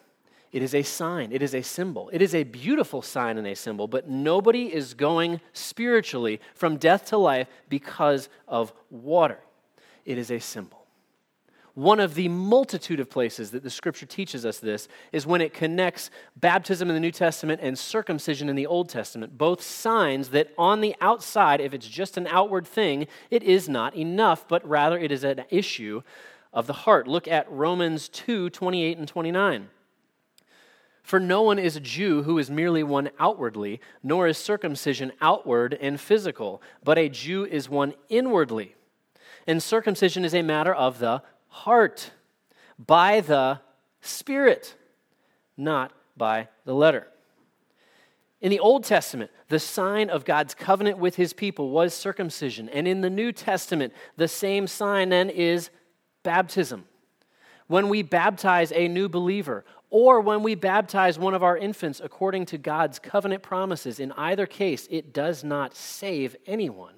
It 0.50 0.62
is 0.62 0.74
a 0.74 0.82
sign, 0.82 1.32
it 1.32 1.42
is 1.42 1.54
a 1.54 1.62
symbol. 1.62 2.08
It 2.12 2.22
is 2.22 2.34
a 2.34 2.44
beautiful 2.44 3.02
sign 3.02 3.36
and 3.36 3.46
a 3.46 3.54
symbol, 3.54 3.86
but 3.86 4.08
nobody 4.08 4.72
is 4.72 4.94
going 4.94 5.40
spiritually 5.52 6.40
from 6.54 6.78
death 6.78 7.06
to 7.06 7.18
life 7.18 7.48
because 7.68 8.28
of 8.46 8.72
water. 8.90 9.38
It 10.06 10.16
is 10.16 10.30
a 10.30 10.38
symbol. 10.38 10.78
One 11.74 12.00
of 12.00 12.14
the 12.14 12.26
multitude 12.26 12.98
of 12.98 13.08
places 13.08 13.52
that 13.52 13.62
the 13.62 13.70
scripture 13.70 14.06
teaches 14.06 14.44
us 14.44 14.58
this 14.58 14.88
is 15.12 15.28
when 15.28 15.40
it 15.40 15.54
connects 15.54 16.10
baptism 16.34 16.88
in 16.88 16.94
the 16.96 17.00
New 17.00 17.12
Testament 17.12 17.60
and 17.62 17.78
circumcision 17.78 18.48
in 18.48 18.56
the 18.56 18.66
Old 18.66 18.88
Testament, 18.88 19.38
both 19.38 19.62
signs 19.62 20.30
that 20.30 20.52
on 20.58 20.80
the 20.80 20.96
outside, 21.00 21.60
if 21.60 21.72
it's 21.72 21.86
just 21.86 22.16
an 22.16 22.26
outward 22.26 22.66
thing, 22.66 23.06
it 23.30 23.44
is 23.44 23.68
not 23.68 23.94
enough, 23.94 24.48
but 24.48 24.66
rather 24.68 24.98
it 24.98 25.12
is 25.12 25.22
an 25.22 25.44
issue 25.50 26.02
of 26.52 26.66
the 26.66 26.72
heart. 26.72 27.06
Look 27.06 27.28
at 27.28 27.48
Romans 27.48 28.08
2 28.08 28.50
28 28.50 28.98
and 28.98 29.06
29. 29.06 29.68
For 31.08 31.18
no 31.18 31.40
one 31.40 31.58
is 31.58 31.74
a 31.74 31.80
Jew 31.80 32.24
who 32.24 32.36
is 32.36 32.50
merely 32.50 32.82
one 32.82 33.08
outwardly, 33.18 33.80
nor 34.02 34.28
is 34.28 34.36
circumcision 34.36 35.10
outward 35.22 35.72
and 35.80 35.98
physical, 35.98 36.60
but 36.84 36.98
a 36.98 37.08
Jew 37.08 37.46
is 37.46 37.66
one 37.66 37.94
inwardly. 38.10 38.74
And 39.46 39.62
circumcision 39.62 40.22
is 40.22 40.34
a 40.34 40.42
matter 40.42 40.74
of 40.74 40.98
the 40.98 41.22
heart, 41.48 42.10
by 42.78 43.22
the 43.22 43.60
Spirit, 44.02 44.76
not 45.56 45.92
by 46.14 46.48
the 46.66 46.74
letter. 46.74 47.06
In 48.42 48.50
the 48.50 48.60
Old 48.60 48.84
Testament, 48.84 49.30
the 49.48 49.58
sign 49.58 50.10
of 50.10 50.26
God's 50.26 50.52
covenant 50.52 50.98
with 50.98 51.16
his 51.16 51.32
people 51.32 51.70
was 51.70 51.94
circumcision. 51.94 52.68
And 52.68 52.86
in 52.86 53.00
the 53.00 53.08
New 53.08 53.32
Testament, 53.32 53.94
the 54.18 54.28
same 54.28 54.66
sign 54.66 55.08
then 55.08 55.30
is 55.30 55.70
baptism. 56.22 56.84
When 57.66 57.90
we 57.90 58.02
baptize 58.02 58.72
a 58.72 58.88
new 58.88 59.08
believer, 59.08 59.64
or 59.90 60.20
when 60.20 60.42
we 60.42 60.54
baptize 60.54 61.18
one 61.18 61.34
of 61.34 61.42
our 61.42 61.56
infants 61.56 62.00
according 62.02 62.46
to 62.46 62.58
God's 62.58 62.98
covenant 62.98 63.42
promises. 63.42 64.00
In 64.00 64.12
either 64.12 64.46
case, 64.46 64.86
it 64.90 65.12
does 65.12 65.42
not 65.42 65.74
save 65.74 66.36
anyone. 66.46 66.94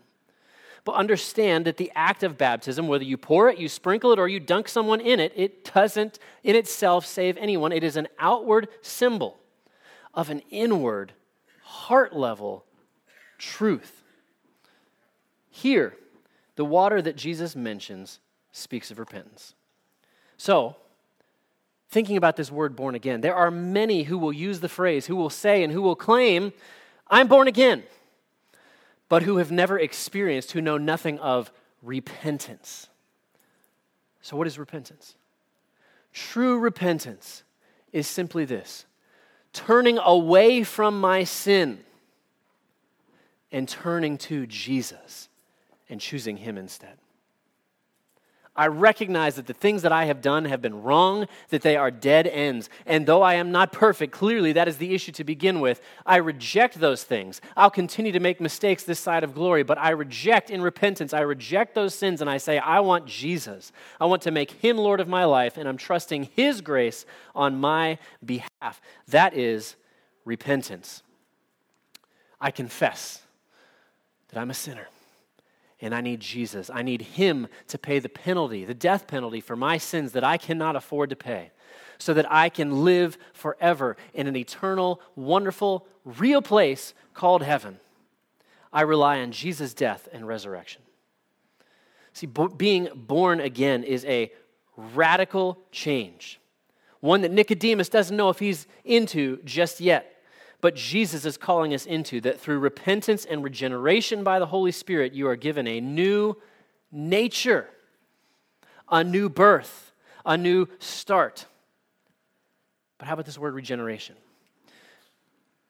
But 0.84 0.94
understand 0.94 1.66
that 1.66 1.76
the 1.76 1.92
act 1.94 2.22
of 2.22 2.38
baptism, 2.38 2.88
whether 2.88 3.04
you 3.04 3.16
pour 3.16 3.48
it, 3.50 3.58
you 3.58 3.68
sprinkle 3.68 4.12
it, 4.12 4.18
or 4.18 4.28
you 4.28 4.40
dunk 4.40 4.66
someone 4.68 5.00
in 5.00 5.20
it, 5.20 5.32
it 5.36 5.72
doesn't 5.72 6.18
in 6.42 6.56
itself 6.56 7.04
save 7.04 7.36
anyone. 7.36 7.70
It 7.70 7.84
is 7.84 7.96
an 7.96 8.08
outward 8.18 8.68
symbol 8.80 9.38
of 10.14 10.30
an 10.30 10.42
inward, 10.50 11.12
heart 11.62 12.16
level 12.16 12.64
truth. 13.38 14.02
Here, 15.50 15.94
the 16.56 16.64
water 16.64 17.02
that 17.02 17.16
Jesus 17.16 17.54
mentions 17.54 18.18
speaks 18.52 18.90
of 18.90 18.98
repentance. 18.98 19.54
So, 20.36 20.76
thinking 21.90 22.16
about 22.16 22.36
this 22.36 22.50
word 22.50 22.76
born 22.76 22.94
again. 22.94 23.20
There 23.20 23.34
are 23.34 23.50
many 23.50 24.04
who 24.04 24.16
will 24.16 24.32
use 24.32 24.60
the 24.60 24.68
phrase, 24.68 25.06
who 25.06 25.16
will 25.16 25.30
say, 25.30 25.62
and 25.62 25.72
who 25.72 25.82
will 25.82 25.96
claim, 25.96 26.52
I'm 27.08 27.26
born 27.26 27.48
again, 27.48 27.82
but 29.08 29.24
who 29.24 29.38
have 29.38 29.50
never 29.50 29.78
experienced, 29.78 30.52
who 30.52 30.60
know 30.60 30.78
nothing 30.78 31.18
of 31.18 31.50
repentance. 31.82 32.88
So, 34.22 34.36
what 34.36 34.46
is 34.46 34.58
repentance? 34.58 35.16
True 36.12 36.58
repentance 36.58 37.42
is 37.92 38.06
simply 38.06 38.44
this 38.44 38.84
turning 39.52 39.98
away 39.98 40.62
from 40.62 41.00
my 41.00 41.24
sin 41.24 41.80
and 43.50 43.68
turning 43.68 44.16
to 44.16 44.46
Jesus 44.46 45.28
and 45.88 46.00
choosing 46.00 46.36
Him 46.36 46.56
instead. 46.56 46.96
I 48.56 48.66
recognize 48.66 49.36
that 49.36 49.46
the 49.46 49.54
things 49.54 49.82
that 49.82 49.92
I 49.92 50.06
have 50.06 50.20
done 50.20 50.44
have 50.44 50.60
been 50.60 50.82
wrong, 50.82 51.28
that 51.50 51.62
they 51.62 51.76
are 51.76 51.90
dead 51.90 52.26
ends. 52.26 52.68
And 52.84 53.06
though 53.06 53.22
I 53.22 53.34
am 53.34 53.52
not 53.52 53.72
perfect, 53.72 54.12
clearly 54.12 54.52
that 54.52 54.66
is 54.66 54.78
the 54.78 54.92
issue 54.92 55.12
to 55.12 55.24
begin 55.24 55.60
with. 55.60 55.80
I 56.04 56.16
reject 56.16 56.80
those 56.80 57.04
things. 57.04 57.40
I'll 57.56 57.70
continue 57.70 58.10
to 58.10 58.20
make 58.20 58.40
mistakes 58.40 58.82
this 58.82 58.98
side 58.98 59.22
of 59.22 59.34
glory, 59.34 59.62
but 59.62 59.78
I 59.78 59.90
reject 59.90 60.50
in 60.50 60.62
repentance, 60.62 61.14
I 61.14 61.20
reject 61.20 61.74
those 61.74 61.94
sins 61.94 62.20
and 62.20 62.28
I 62.28 62.38
say, 62.38 62.58
I 62.58 62.80
want 62.80 63.06
Jesus. 63.06 63.70
I 64.00 64.06
want 64.06 64.22
to 64.22 64.32
make 64.32 64.50
him 64.50 64.76
Lord 64.76 65.00
of 65.00 65.08
my 65.08 65.24
life, 65.24 65.56
and 65.56 65.68
I'm 65.68 65.76
trusting 65.76 66.30
his 66.34 66.60
grace 66.60 67.06
on 67.34 67.60
my 67.60 67.98
behalf. 68.24 68.80
That 69.08 69.34
is 69.36 69.76
repentance. 70.24 71.02
I 72.40 72.50
confess 72.50 73.22
that 74.28 74.40
I'm 74.40 74.50
a 74.50 74.54
sinner 74.54 74.88
and 75.80 75.94
I 75.94 76.00
need 76.00 76.20
Jesus. 76.20 76.70
I 76.72 76.82
need 76.82 77.02
Him 77.02 77.48
to 77.68 77.78
pay 77.78 77.98
the 77.98 78.08
penalty, 78.08 78.64
the 78.64 78.74
death 78.74 79.06
penalty 79.06 79.40
for 79.40 79.56
my 79.56 79.78
sins 79.78 80.12
that 80.12 80.24
I 80.24 80.36
cannot 80.36 80.76
afford 80.76 81.10
to 81.10 81.16
pay, 81.16 81.50
so 81.98 82.14
that 82.14 82.30
I 82.30 82.48
can 82.48 82.84
live 82.84 83.18
forever 83.32 83.96
in 84.14 84.26
an 84.26 84.36
eternal, 84.36 85.00
wonderful, 85.16 85.86
real 86.04 86.42
place 86.42 86.94
called 87.14 87.42
heaven. 87.42 87.80
I 88.72 88.82
rely 88.82 89.20
on 89.20 89.32
Jesus' 89.32 89.74
death 89.74 90.08
and 90.12 90.26
resurrection. 90.26 90.82
See, 92.12 92.26
bo- 92.26 92.48
being 92.48 92.88
born 92.94 93.40
again 93.40 93.84
is 93.84 94.04
a 94.04 94.32
radical 94.76 95.58
change, 95.72 96.40
one 97.00 97.22
that 97.22 97.32
Nicodemus 97.32 97.88
doesn't 97.88 98.16
know 98.16 98.28
if 98.28 98.38
he's 98.38 98.66
into 98.84 99.42
just 99.44 99.80
yet. 99.80 100.19
But 100.60 100.74
Jesus 100.74 101.24
is 101.24 101.36
calling 101.36 101.72
us 101.72 101.86
into 101.86 102.20
that 102.22 102.40
through 102.40 102.58
repentance 102.58 103.24
and 103.24 103.42
regeneration 103.42 104.22
by 104.22 104.38
the 104.38 104.46
Holy 104.46 104.72
Spirit, 104.72 105.14
you 105.14 105.26
are 105.28 105.36
given 105.36 105.66
a 105.66 105.80
new 105.80 106.36
nature, 106.92 107.68
a 108.90 109.02
new 109.02 109.28
birth, 109.28 109.92
a 110.26 110.36
new 110.36 110.68
start. 110.78 111.46
But 112.98 113.08
how 113.08 113.14
about 113.14 113.24
this 113.24 113.38
word 113.38 113.54
regeneration? 113.54 114.16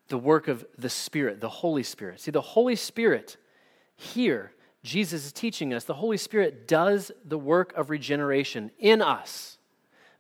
The 0.09 0.19
work 0.19 0.49
of 0.49 0.67
the 0.77 0.91
Spirit, 0.91 1.41
the 1.41 1.49
Holy 1.49 1.85
Spirit. 1.85 2.21
See, 2.21 2.33
the 2.33 2.41
Holy 2.41 2.75
Spirit 2.75 3.37
here, 3.95 4.53
Jesus 4.83 5.27
is 5.27 5.33
teaching 5.33 5.73
us, 5.73 5.85
the 5.85 5.95
Holy 5.95 6.17
Spirit 6.17 6.67
does 6.67 7.13
the 7.25 7.39
work 7.39 7.73
of 7.77 7.91
regeneration 7.91 8.73
in 8.79 9.03
us 9.03 9.59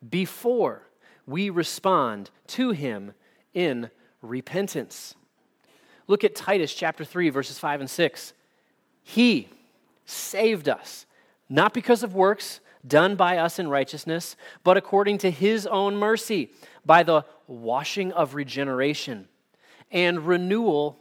before 0.09 0.87
we 1.27 1.51
respond 1.51 2.31
to 2.47 2.71
Him 2.71 3.15
in 3.53 3.91
repentance. 4.23 5.15
Look 6.07 6.25
at 6.25 6.35
Titus 6.35 6.75
chapter 6.75 7.05
3, 7.05 7.31
verses 7.31 7.59
5 7.59 7.81
and 7.81 7.91
6. 7.91 8.33
He 9.03 9.49
saved 10.05 10.69
us, 10.69 11.07
not 11.49 11.73
because 11.73 12.03
of 12.03 12.15
works 12.15 12.61
done 12.87 13.15
by 13.15 13.37
us 13.37 13.59
in 13.59 13.69
righteousness, 13.69 14.37
but 14.65 14.77
according 14.77 15.19
to 15.19 15.31
his 15.31 15.67
own 15.67 15.97
mercy, 15.97 16.51
by 16.85 17.03
the 17.03 17.25
washing 17.47 18.13
of 18.13 18.35
regeneration 18.35 19.29
and 19.91 20.27
renewal 20.27 20.99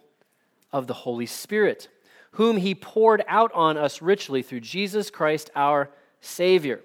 of 0.71 0.87
the 0.87 0.93
Holy 0.93 1.25
Spirit, 1.25 1.87
whom 2.31 2.57
he 2.57 2.75
poured 2.75 3.23
out 3.27 3.51
on 3.53 3.77
us 3.77 4.01
richly 4.01 4.41
through 4.41 4.59
Jesus 4.59 5.09
Christ 5.09 5.49
our 5.55 5.89
Savior. 6.21 6.81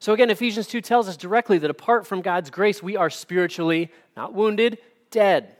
So 0.00 0.12
again, 0.12 0.30
Ephesians 0.30 0.66
2 0.66 0.80
tells 0.80 1.08
us 1.08 1.16
directly 1.16 1.58
that 1.58 1.70
apart 1.70 2.06
from 2.06 2.22
God's 2.22 2.50
grace, 2.50 2.82
we 2.82 2.96
are 2.96 3.10
spiritually 3.10 3.90
not 4.16 4.32
wounded, 4.32 4.78
dead. 5.10 5.56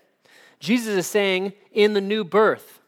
Jesus 0.60 0.94
is 0.94 1.06
saying 1.06 1.52
in 1.72 1.92
the 1.92 2.00
new 2.00 2.24
birth, 2.24 2.80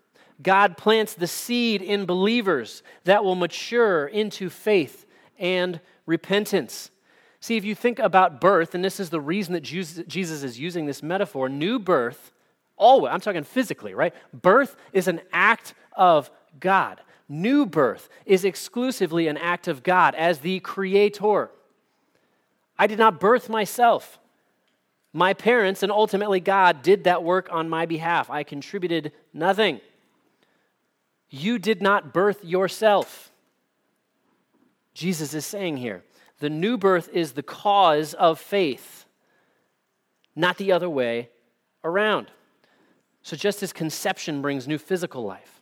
God 0.43 0.77
plants 0.77 1.15
the 1.15 1.27
seed 1.27 1.83
in 1.83 2.07
believers 2.07 2.83
that 3.05 3.25
will 3.25 3.35
mature 3.35 4.07
into 4.07 4.49
faith 4.49 5.07
and 5.39 5.81
repentance. 6.07 6.91
See, 7.41 7.57
if 7.57 7.65
you 7.65 7.75
think 7.75 7.99
about 7.99 8.41
birth, 8.41 8.75
and 8.75 8.85
this 8.85 9.01
is 9.01 9.11
the 9.11 9.21
reason 9.21 9.55
that 9.55 9.63
Jesus 9.63 10.43
is 10.43 10.59
using 10.59 10.87
this 10.87 11.03
metaphor, 11.03 11.49
new 11.49 11.79
birth, 11.79 12.33
always, 12.77 13.13
I'm 13.13 13.21
talking 13.21 13.45
physically, 13.45 13.95
right? 13.95 14.15
Birth 14.33 14.77
is 14.93 15.09
an 15.09 15.21
act 15.33 15.75
of 15.93 16.31
God. 16.59 17.01
New 17.29 17.65
birth 17.65 18.09
is 18.27 18.45
exclusively 18.45 19.29
an 19.29 19.37
act 19.37 19.69
of 19.69 19.83
God 19.83 20.15
as 20.15 20.41
the 20.41 20.61
creator. 20.61 21.51
I 22.79 22.87
did 22.87 22.99
not 22.99 23.21
birth 23.21 23.49
myself. 23.49 24.19
My 25.13 25.35
parents 25.35 25.83
and 25.83 25.91
ultimately 25.91 26.41
God 26.41 26.83
did 26.83 27.05
that 27.05 27.25
work 27.25 27.49
on 27.51 27.69
my 27.69 27.87
behalf. 27.87 28.31
I 28.31 28.45
contributed 28.45 29.13
nothing. 29.33 29.81
You 31.31 31.59
did 31.59 31.83
not 31.83 32.13
birth 32.13 32.45
yourself. 32.45 33.31
Jesus 34.95 35.35
is 35.35 35.47
saying 35.47 35.79
here 35.79 36.05
the 36.39 36.51
new 36.51 36.77
birth 36.77 37.09
is 37.13 37.33
the 37.33 37.43
cause 37.43 38.15
of 38.15 38.39
faith, 38.39 39.05
not 40.35 40.59
the 40.59 40.73
other 40.73 40.89
way 40.89 41.29
around. 41.85 42.31
So, 43.23 43.37
just 43.37 43.63
as 43.63 43.73
conception 43.73 44.41
brings 44.41 44.67
new 44.67 44.79
physical 44.79 45.23
life, 45.23 45.61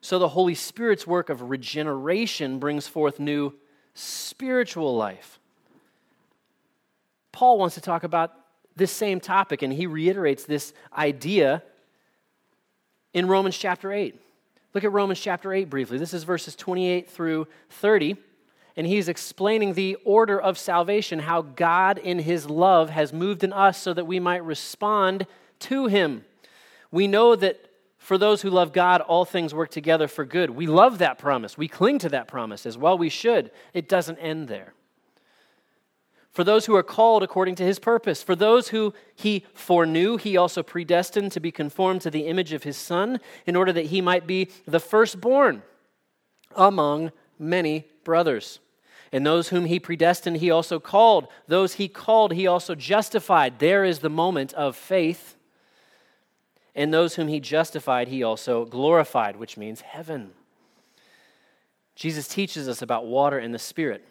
so 0.00 0.18
the 0.18 0.28
Holy 0.28 0.54
Spirit's 0.54 1.06
work 1.06 1.28
of 1.28 1.42
regeneration 1.42 2.58
brings 2.58 2.86
forth 2.86 3.18
new 3.18 3.54
spiritual 3.94 4.96
life. 4.96 5.40
Paul 7.32 7.58
wants 7.58 7.74
to 7.74 7.80
talk 7.80 8.04
about 8.04 8.32
this 8.76 8.92
same 8.92 9.20
topic, 9.20 9.62
and 9.62 9.72
he 9.72 9.86
reiterates 9.86 10.44
this 10.44 10.72
idea 10.96 11.62
in 13.12 13.28
Romans 13.28 13.56
chapter 13.56 13.92
8. 13.92 14.20
Look 14.74 14.84
at 14.84 14.92
Romans 14.92 15.20
chapter 15.20 15.52
8 15.52 15.70
briefly. 15.70 15.98
This 15.98 16.14
is 16.14 16.24
verses 16.24 16.56
28 16.56 17.08
through 17.08 17.46
30 17.70 18.16
and 18.76 18.86
he's 18.86 19.08
explaining 19.08 19.74
the 19.74 19.96
order 20.04 20.40
of 20.40 20.58
salvation, 20.58 21.20
how 21.20 21.42
God 21.42 21.98
in 21.98 22.18
his 22.18 22.50
love 22.50 22.90
has 22.90 23.12
moved 23.12 23.44
in 23.44 23.52
us 23.52 23.78
so 23.78 23.94
that 23.94 24.06
we 24.06 24.18
might 24.18 24.44
respond 24.44 25.26
to 25.60 25.86
him. 25.86 26.24
We 26.90 27.06
know 27.06 27.36
that 27.36 27.60
for 27.98 28.18
those 28.18 28.42
who 28.42 28.50
love 28.50 28.72
God, 28.72 29.00
all 29.00 29.24
things 29.24 29.54
work 29.54 29.70
together 29.70 30.08
for 30.08 30.24
good. 30.24 30.50
We 30.50 30.66
love 30.66 30.98
that 30.98 31.18
promise. 31.18 31.56
We 31.56 31.68
cling 31.68 32.00
to 32.00 32.08
that 32.10 32.28
promise 32.28 32.66
as 32.66 32.76
well. 32.76 32.98
We 32.98 33.08
should. 33.08 33.50
It 33.72 33.88
doesn't 33.88 34.18
end 34.18 34.48
there. 34.48 34.74
For 36.34 36.42
those 36.42 36.66
who 36.66 36.74
are 36.74 36.82
called 36.82 37.22
according 37.22 37.54
to 37.56 37.62
his 37.62 37.78
purpose, 37.78 38.20
for 38.20 38.34
those 38.34 38.68
who 38.68 38.92
he 39.14 39.46
foreknew, 39.54 40.16
he 40.16 40.36
also 40.36 40.64
predestined 40.64 41.30
to 41.32 41.40
be 41.40 41.52
conformed 41.52 42.00
to 42.00 42.10
the 42.10 42.26
image 42.26 42.52
of 42.52 42.64
his 42.64 42.76
Son, 42.76 43.20
in 43.46 43.54
order 43.54 43.72
that 43.72 43.86
he 43.86 44.00
might 44.00 44.26
be 44.26 44.50
the 44.66 44.80
firstborn 44.80 45.62
among 46.56 47.12
many 47.38 47.86
brothers. 48.02 48.58
And 49.12 49.24
those 49.24 49.50
whom 49.50 49.66
he 49.66 49.78
predestined, 49.78 50.38
he 50.38 50.50
also 50.50 50.80
called. 50.80 51.28
Those 51.46 51.74
he 51.74 51.86
called, 51.86 52.32
he 52.32 52.48
also 52.48 52.74
justified. 52.74 53.60
There 53.60 53.84
is 53.84 54.00
the 54.00 54.10
moment 54.10 54.52
of 54.54 54.74
faith. 54.74 55.36
And 56.74 56.92
those 56.92 57.14
whom 57.14 57.28
he 57.28 57.38
justified, 57.38 58.08
he 58.08 58.24
also 58.24 58.64
glorified, 58.64 59.36
which 59.36 59.56
means 59.56 59.82
heaven. 59.82 60.32
Jesus 61.94 62.26
teaches 62.26 62.68
us 62.68 62.82
about 62.82 63.06
water 63.06 63.38
and 63.38 63.54
the 63.54 63.58
Spirit. 63.60 64.04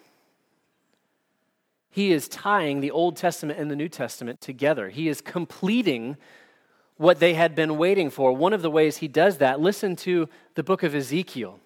He 1.94 2.12
is 2.12 2.28
tying 2.28 2.80
the 2.80 2.90
Old 2.90 3.16
Testament 3.16 3.60
and 3.60 3.70
the 3.70 3.76
New 3.76 3.88
Testament 3.88 4.42
together. 4.42 4.90
He 4.90 5.08
is 5.08 5.22
completing 5.22 6.18
what 6.98 7.20
they 7.20 7.36
had 7.36 7.54
been 7.54 7.78
waiting 7.78 8.10
for. 8.10 8.34
One 8.34 8.52
of 8.52 8.64
the 8.64 8.72
ways 8.72 8.98
he 8.98 9.08
does 9.08 9.38
that, 9.38 9.60
listen 9.60 9.96
to 9.98 10.28
the 10.56 10.64
book 10.64 10.82
of 10.82 10.96
Ezekiel. 10.96 11.60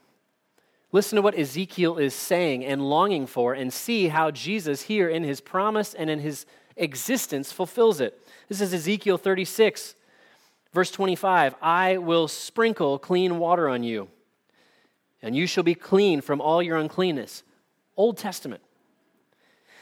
Listen 0.91 1.15
to 1.15 1.21
what 1.21 1.39
Ezekiel 1.39 1.97
is 1.97 2.13
saying 2.13 2.65
and 2.65 2.89
longing 2.89 3.25
for, 3.25 3.53
and 3.53 3.71
see 3.71 4.09
how 4.09 4.29
Jesus, 4.29 4.81
here 4.81 5.07
in 5.07 5.23
his 5.23 5.39
promise 5.39 5.93
and 5.93 6.09
in 6.09 6.19
his 6.19 6.45
existence, 6.75 7.53
fulfills 7.53 8.01
it. 8.01 8.21
This 8.49 8.59
is 8.59 8.73
Ezekiel 8.73 9.17
36, 9.17 9.95
verse 10.73 10.91
25. 10.91 11.55
I 11.61 11.99
will 11.99 12.27
sprinkle 12.27 12.99
clean 12.99 13.39
water 13.39 13.69
on 13.69 13.81
you, 13.83 14.09
and 15.21 15.37
you 15.37 15.47
shall 15.47 15.63
be 15.63 15.73
clean 15.73 16.19
from 16.19 16.41
all 16.41 16.61
your 16.61 16.75
uncleanness. 16.75 17.43
Old 17.95 18.17
Testament. 18.17 18.61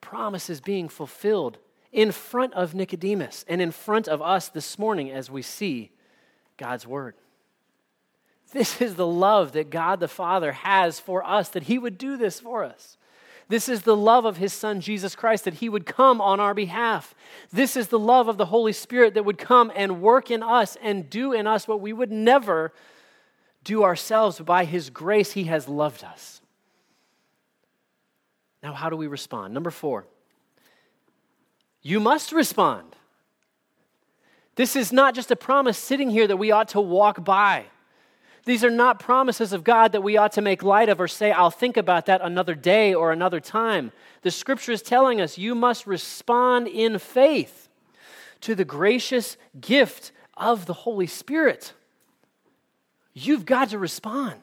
Promise 0.00 0.50
is 0.50 0.60
being 0.60 0.88
fulfilled 0.88 1.58
in 1.92 2.12
front 2.12 2.54
of 2.54 2.74
Nicodemus 2.74 3.44
and 3.48 3.60
in 3.60 3.70
front 3.70 4.08
of 4.08 4.22
us 4.22 4.48
this 4.48 4.78
morning 4.78 5.10
as 5.10 5.30
we 5.30 5.42
see 5.42 5.90
God's 6.56 6.86
word. 6.86 7.14
This 8.52 8.80
is 8.80 8.96
the 8.96 9.06
love 9.06 9.52
that 9.52 9.70
God 9.70 10.00
the 10.00 10.08
Father 10.08 10.52
has 10.52 10.98
for 10.98 11.24
us, 11.24 11.48
that 11.50 11.64
He 11.64 11.78
would 11.78 11.98
do 11.98 12.16
this 12.16 12.40
for 12.40 12.64
us. 12.64 12.96
This 13.48 13.68
is 13.68 13.82
the 13.82 13.96
love 13.96 14.24
of 14.24 14.36
His 14.36 14.52
Son, 14.52 14.80
Jesus 14.80 15.16
Christ, 15.16 15.44
that 15.44 15.54
He 15.54 15.68
would 15.68 15.86
come 15.86 16.20
on 16.20 16.38
our 16.40 16.54
behalf. 16.54 17.14
This 17.52 17.76
is 17.76 17.88
the 17.88 17.98
love 17.98 18.28
of 18.28 18.36
the 18.36 18.46
Holy 18.46 18.72
Spirit 18.72 19.14
that 19.14 19.24
would 19.24 19.38
come 19.38 19.72
and 19.74 20.02
work 20.02 20.30
in 20.30 20.42
us 20.42 20.76
and 20.82 21.10
do 21.10 21.32
in 21.32 21.46
us 21.46 21.66
what 21.66 21.80
we 21.80 21.92
would 21.92 22.12
never 22.12 22.72
do 23.64 23.82
ourselves. 23.82 24.38
By 24.40 24.64
His 24.64 24.90
grace, 24.90 25.32
He 25.32 25.44
has 25.44 25.68
loved 25.68 26.04
us. 26.04 26.39
Now, 28.62 28.74
how 28.74 28.90
do 28.90 28.96
we 28.96 29.06
respond? 29.06 29.54
Number 29.54 29.70
four, 29.70 30.06
you 31.82 31.98
must 31.98 32.32
respond. 32.32 32.94
This 34.56 34.76
is 34.76 34.92
not 34.92 35.14
just 35.14 35.30
a 35.30 35.36
promise 35.36 35.78
sitting 35.78 36.10
here 36.10 36.26
that 36.26 36.36
we 36.36 36.50
ought 36.50 36.68
to 36.68 36.80
walk 36.80 37.24
by. 37.24 37.64
These 38.44 38.64
are 38.64 38.70
not 38.70 38.98
promises 38.98 39.52
of 39.52 39.64
God 39.64 39.92
that 39.92 40.02
we 40.02 40.16
ought 40.16 40.32
to 40.32 40.42
make 40.42 40.62
light 40.62 40.88
of 40.88 41.00
or 41.00 41.08
say, 41.08 41.30
I'll 41.30 41.50
think 41.50 41.76
about 41.76 42.06
that 42.06 42.20
another 42.22 42.54
day 42.54 42.92
or 42.92 43.12
another 43.12 43.40
time. 43.40 43.92
The 44.22 44.30
scripture 44.30 44.72
is 44.72 44.82
telling 44.82 45.20
us 45.20 45.38
you 45.38 45.54
must 45.54 45.86
respond 45.86 46.68
in 46.68 46.98
faith 46.98 47.68
to 48.42 48.54
the 48.54 48.64
gracious 48.64 49.36
gift 49.60 50.12
of 50.36 50.66
the 50.66 50.72
Holy 50.72 51.06
Spirit. 51.06 51.74
You've 53.12 53.44
got 53.46 53.70
to 53.70 53.78
respond. 53.78 54.40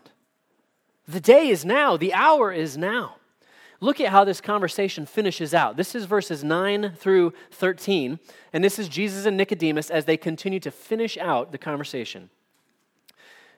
The 1.07 1.21
day 1.21 1.49
is 1.49 1.65
now, 1.65 1.97
the 1.97 2.13
hour 2.13 2.51
is 2.51 2.77
now. 2.77 3.16
Look 3.79 4.01
at 4.01 4.09
how 4.09 4.23
this 4.23 4.41
conversation 4.41 5.05
finishes 5.05 5.53
out. 5.53 5.77
This 5.77 5.93
is 5.93 6.05
verses 6.05 6.43
9 6.43 6.93
through 6.95 7.33
13, 7.51 8.19
and 8.51 8.63
this 8.63 8.79
is 8.79 8.89
Jesus 8.89 9.25
and 9.25 9.37
Nicodemus 9.37 9.91
as 9.91 10.05
they 10.05 10.17
continue 10.17 10.59
to 10.61 10.71
finish 10.71 11.17
out 11.17 11.51
the 11.51 11.59
conversation. 11.59 12.29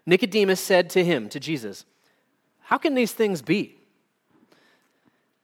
Nicodemus 0.05 0.60
said 0.60 0.89
to 0.91 1.05
him, 1.05 1.29
to 1.29 1.39
Jesus, 1.39 1.86
How 2.63 2.77
can 2.77 2.95
these 2.95 3.13
things 3.13 3.41
be? 3.41 3.77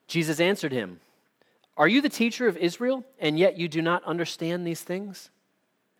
Jesus 0.07 0.39
answered 0.39 0.73
him, 0.73 0.99
Are 1.77 1.87
you 1.87 2.01
the 2.01 2.09
teacher 2.09 2.47
of 2.47 2.57
Israel, 2.57 3.05
and 3.19 3.39
yet 3.39 3.57
you 3.57 3.69
do 3.69 3.81
not 3.81 4.03
understand 4.03 4.67
these 4.67 4.81
things? 4.81 5.29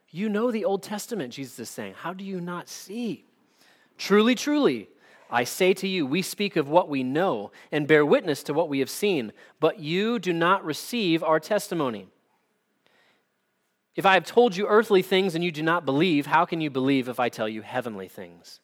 You 0.10 0.30
know 0.30 0.52
the 0.52 0.66
Old 0.66 0.84
Testament, 0.84 1.34
Jesus 1.34 1.60
is 1.60 1.70
saying. 1.70 1.94
How 1.98 2.14
do 2.14 2.24
you 2.24 2.42
not 2.42 2.68
see? 2.70 3.26
Truly, 3.98 4.36
truly, 4.36 4.90
I 5.30 5.44
say 5.44 5.74
to 5.76 5.88
you, 5.88 6.06
we 6.06 6.22
speak 6.22 6.56
of 6.56 6.70
what 6.70 6.90
we 6.90 7.04
know 7.04 7.52
and 7.72 7.88
bear 7.88 8.06
witness 8.06 8.44
to 8.44 8.54
what 8.54 8.70
we 8.70 8.80
have 8.80 8.90
seen, 8.90 9.32
but 9.60 9.80
you 9.80 10.20
do 10.20 10.34
not 10.34 10.64
receive 10.64 11.24
our 11.24 11.40
testimony. 11.40 12.08
If 13.96 14.06
I 14.06 14.14
have 14.14 14.26
told 14.26 14.56
you 14.56 14.68
earthly 14.68 15.02
things 15.02 15.36
and 15.36 15.44
you 15.44 15.52
do 15.52 15.64
not 15.64 15.86
believe, 15.86 16.26
how 16.26 16.46
can 16.46 16.62
you 16.62 16.70
believe 16.70 17.08
if 17.08 17.20
I 17.20 17.30
tell 17.30 17.48
you 17.48 17.62
heavenly 17.62 18.08
things? 18.08 18.60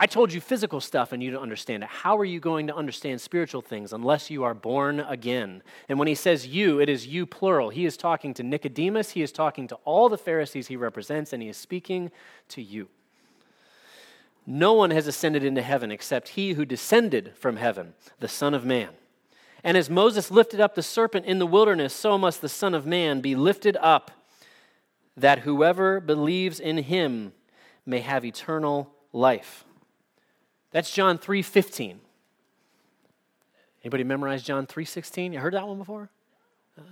I 0.00 0.06
told 0.06 0.32
you 0.32 0.40
physical 0.40 0.80
stuff 0.80 1.10
and 1.10 1.20
you 1.20 1.32
don't 1.32 1.42
understand 1.42 1.82
it. 1.82 1.88
How 1.88 2.16
are 2.18 2.24
you 2.24 2.38
going 2.38 2.68
to 2.68 2.76
understand 2.76 3.20
spiritual 3.20 3.62
things 3.62 3.92
unless 3.92 4.30
you 4.30 4.44
are 4.44 4.54
born 4.54 5.00
again? 5.00 5.62
And 5.88 5.98
when 5.98 6.06
he 6.06 6.14
says 6.14 6.46
you, 6.46 6.80
it 6.80 6.88
is 6.88 7.08
you 7.08 7.26
plural. 7.26 7.70
He 7.70 7.84
is 7.84 7.96
talking 7.96 8.32
to 8.34 8.44
Nicodemus, 8.44 9.10
he 9.10 9.22
is 9.22 9.32
talking 9.32 9.66
to 9.68 9.74
all 9.84 10.08
the 10.08 10.18
Pharisees 10.18 10.68
he 10.68 10.76
represents, 10.76 11.32
and 11.32 11.42
he 11.42 11.48
is 11.48 11.56
speaking 11.56 12.12
to 12.50 12.62
you. 12.62 12.88
No 14.50 14.72
one 14.72 14.92
has 14.92 15.06
ascended 15.06 15.44
into 15.44 15.60
heaven 15.60 15.90
except 15.90 16.30
he 16.30 16.54
who 16.54 16.64
descended 16.64 17.34
from 17.36 17.56
heaven, 17.56 17.92
the 18.18 18.28
Son 18.28 18.54
of 18.54 18.64
Man. 18.64 18.88
And 19.62 19.76
as 19.76 19.90
Moses 19.90 20.30
lifted 20.30 20.58
up 20.58 20.74
the 20.74 20.82
serpent 20.82 21.26
in 21.26 21.38
the 21.38 21.46
wilderness, 21.46 21.92
so 21.92 22.16
must 22.16 22.40
the 22.40 22.48
Son 22.48 22.72
of 22.72 22.86
Man 22.86 23.20
be 23.20 23.34
lifted 23.34 23.76
up 23.78 24.10
that 25.18 25.40
whoever 25.40 26.00
believes 26.00 26.60
in 26.60 26.78
him 26.78 27.34
may 27.84 28.00
have 28.00 28.24
eternal 28.24 28.90
life. 29.12 29.66
That's 30.70 30.90
John 30.94 31.18
3:15. 31.18 32.00
Anybody 33.84 34.04
memorize 34.04 34.42
John 34.42 34.66
3:16? 34.66 35.34
You 35.34 35.40
heard 35.40 35.52
that 35.52 35.68
one 35.68 35.76
before? 35.76 36.08
Uh, 36.78 36.82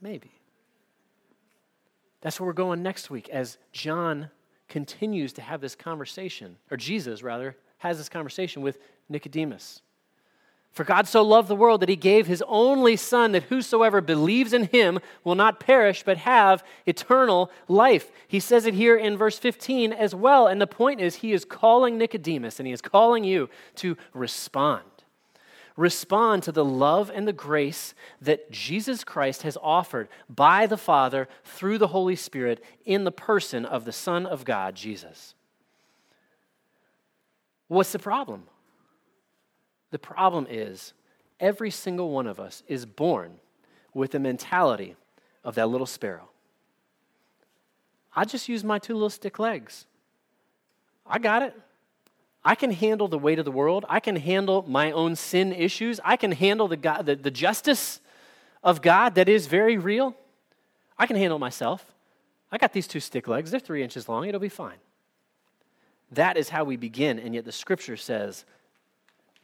maybe. 0.00 0.30
That's 2.20 2.38
where 2.38 2.46
we're 2.46 2.52
going 2.52 2.84
next 2.84 3.10
week 3.10 3.28
as 3.30 3.58
John 3.72 4.30
continues 4.74 5.32
to 5.32 5.40
have 5.40 5.60
this 5.60 5.76
conversation, 5.76 6.56
or 6.68 6.76
Jesus 6.76 7.22
rather, 7.22 7.56
has 7.78 7.96
this 7.96 8.08
conversation 8.08 8.60
with 8.60 8.80
Nicodemus. 9.08 9.82
For 10.72 10.82
God 10.82 11.06
so 11.06 11.22
loved 11.22 11.46
the 11.46 11.54
world 11.54 11.80
that 11.80 11.88
he 11.88 11.94
gave 11.94 12.26
his 12.26 12.42
only 12.48 12.96
Son, 12.96 13.30
that 13.30 13.44
whosoever 13.44 14.00
believes 14.00 14.52
in 14.52 14.64
him 14.64 14.98
will 15.22 15.36
not 15.36 15.60
perish, 15.60 16.02
but 16.02 16.16
have 16.16 16.64
eternal 16.86 17.52
life. 17.68 18.10
He 18.26 18.40
says 18.40 18.66
it 18.66 18.74
here 18.74 18.96
in 18.96 19.16
verse 19.16 19.38
15 19.38 19.92
as 19.92 20.12
well. 20.12 20.48
And 20.48 20.60
the 20.60 20.66
point 20.66 21.00
is, 21.00 21.14
he 21.14 21.32
is 21.32 21.44
calling 21.44 21.96
Nicodemus 21.96 22.58
and 22.58 22.66
he 22.66 22.72
is 22.72 22.82
calling 22.82 23.22
you 23.22 23.48
to 23.76 23.96
respond. 24.12 24.82
Respond 25.76 26.44
to 26.44 26.52
the 26.52 26.64
love 26.64 27.10
and 27.12 27.26
the 27.26 27.32
grace 27.32 27.94
that 28.20 28.50
Jesus 28.50 29.02
Christ 29.02 29.42
has 29.42 29.58
offered 29.60 30.08
by 30.28 30.66
the 30.66 30.76
Father 30.76 31.28
through 31.42 31.78
the 31.78 31.88
Holy 31.88 32.14
Spirit 32.14 32.62
in 32.84 33.04
the 33.04 33.10
person 33.10 33.64
of 33.64 33.84
the 33.84 33.92
Son 33.92 34.24
of 34.24 34.44
God, 34.44 34.76
Jesus. 34.76 35.34
What's 37.66 37.92
the 37.92 37.98
problem? 37.98 38.44
The 39.90 39.98
problem 39.98 40.46
is, 40.48 40.92
every 41.40 41.70
single 41.70 42.10
one 42.10 42.28
of 42.28 42.38
us 42.38 42.62
is 42.68 42.86
born 42.86 43.40
with 43.92 44.12
the 44.12 44.20
mentality 44.20 44.94
of 45.42 45.56
that 45.56 45.68
little 45.68 45.86
sparrow. 45.86 46.28
I 48.14 48.24
just 48.24 48.48
use 48.48 48.62
my 48.62 48.78
two 48.78 48.94
little 48.94 49.10
stick 49.10 49.40
legs. 49.40 49.86
I 51.04 51.18
got 51.18 51.42
it. 51.42 51.54
I 52.44 52.54
can 52.54 52.72
handle 52.72 53.08
the 53.08 53.18
weight 53.18 53.38
of 53.38 53.44
the 53.44 53.50
world. 53.50 53.86
I 53.88 54.00
can 54.00 54.16
handle 54.16 54.64
my 54.68 54.90
own 54.90 55.16
sin 55.16 55.52
issues. 55.52 55.98
I 56.04 56.16
can 56.16 56.32
handle 56.32 56.68
the, 56.68 56.76
God, 56.76 57.06
the, 57.06 57.16
the 57.16 57.30
justice 57.30 58.00
of 58.62 58.82
God 58.82 59.14
that 59.14 59.28
is 59.28 59.46
very 59.46 59.78
real. 59.78 60.14
I 60.98 61.06
can 61.06 61.16
handle 61.16 61.38
myself. 61.38 61.86
I 62.52 62.58
got 62.58 62.72
these 62.72 62.86
two 62.86 63.00
stick 63.00 63.26
legs. 63.28 63.50
They're 63.50 63.60
three 63.60 63.82
inches 63.82 64.08
long. 64.08 64.28
It'll 64.28 64.40
be 64.40 64.48
fine. 64.48 64.76
That 66.12 66.36
is 66.36 66.50
how 66.50 66.64
we 66.64 66.76
begin. 66.76 67.18
And 67.18 67.34
yet 67.34 67.44
the 67.44 67.52
scripture 67.52 67.96
says 67.96 68.44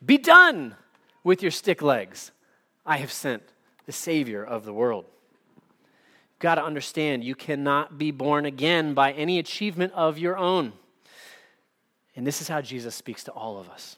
be 0.04 0.16
done 0.16 0.76
with 1.24 1.42
your 1.42 1.50
stick 1.50 1.82
legs. 1.82 2.32
I 2.86 2.98
have 2.98 3.12
sent 3.12 3.42
the 3.86 3.92
Savior 3.92 4.44
of 4.44 4.64
the 4.64 4.72
world. 4.72 5.04
You've 5.58 6.38
got 6.38 6.54
to 6.54 6.64
understand 6.64 7.24
you 7.24 7.34
cannot 7.34 7.98
be 7.98 8.10
born 8.10 8.46
again 8.46 8.94
by 8.94 9.12
any 9.12 9.38
achievement 9.38 9.92
of 9.94 10.18
your 10.18 10.36
own. 10.36 10.72
And 12.16 12.26
this 12.26 12.40
is 12.40 12.48
how 12.48 12.60
Jesus 12.60 12.94
speaks 12.94 13.24
to 13.24 13.32
all 13.32 13.58
of 13.58 13.68
us. 13.68 13.96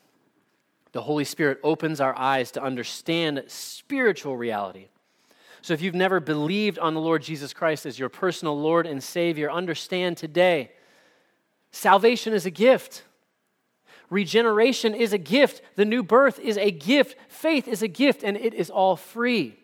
The 0.92 1.02
Holy 1.02 1.24
Spirit 1.24 1.58
opens 1.62 2.00
our 2.00 2.16
eyes 2.16 2.50
to 2.52 2.62
understand 2.62 3.44
spiritual 3.46 4.36
reality. 4.36 4.88
So 5.62 5.74
if 5.74 5.80
you've 5.80 5.94
never 5.94 6.20
believed 6.20 6.78
on 6.78 6.94
the 6.94 7.00
Lord 7.00 7.22
Jesus 7.22 7.52
Christ 7.52 7.86
as 7.86 7.98
your 7.98 8.08
personal 8.08 8.60
Lord 8.60 8.86
and 8.86 9.02
Savior, 9.02 9.50
understand 9.50 10.16
today 10.16 10.72
salvation 11.70 12.34
is 12.34 12.44
a 12.44 12.50
gift. 12.50 13.04
Regeneration 14.10 14.92
is 14.92 15.14
a 15.14 15.18
gift. 15.18 15.62
The 15.76 15.86
new 15.86 16.02
birth 16.02 16.38
is 16.38 16.58
a 16.58 16.70
gift. 16.70 17.16
Faith 17.28 17.66
is 17.66 17.82
a 17.82 17.88
gift, 17.88 18.22
and 18.22 18.36
it 18.36 18.52
is 18.52 18.68
all 18.68 18.94
free. 18.94 19.56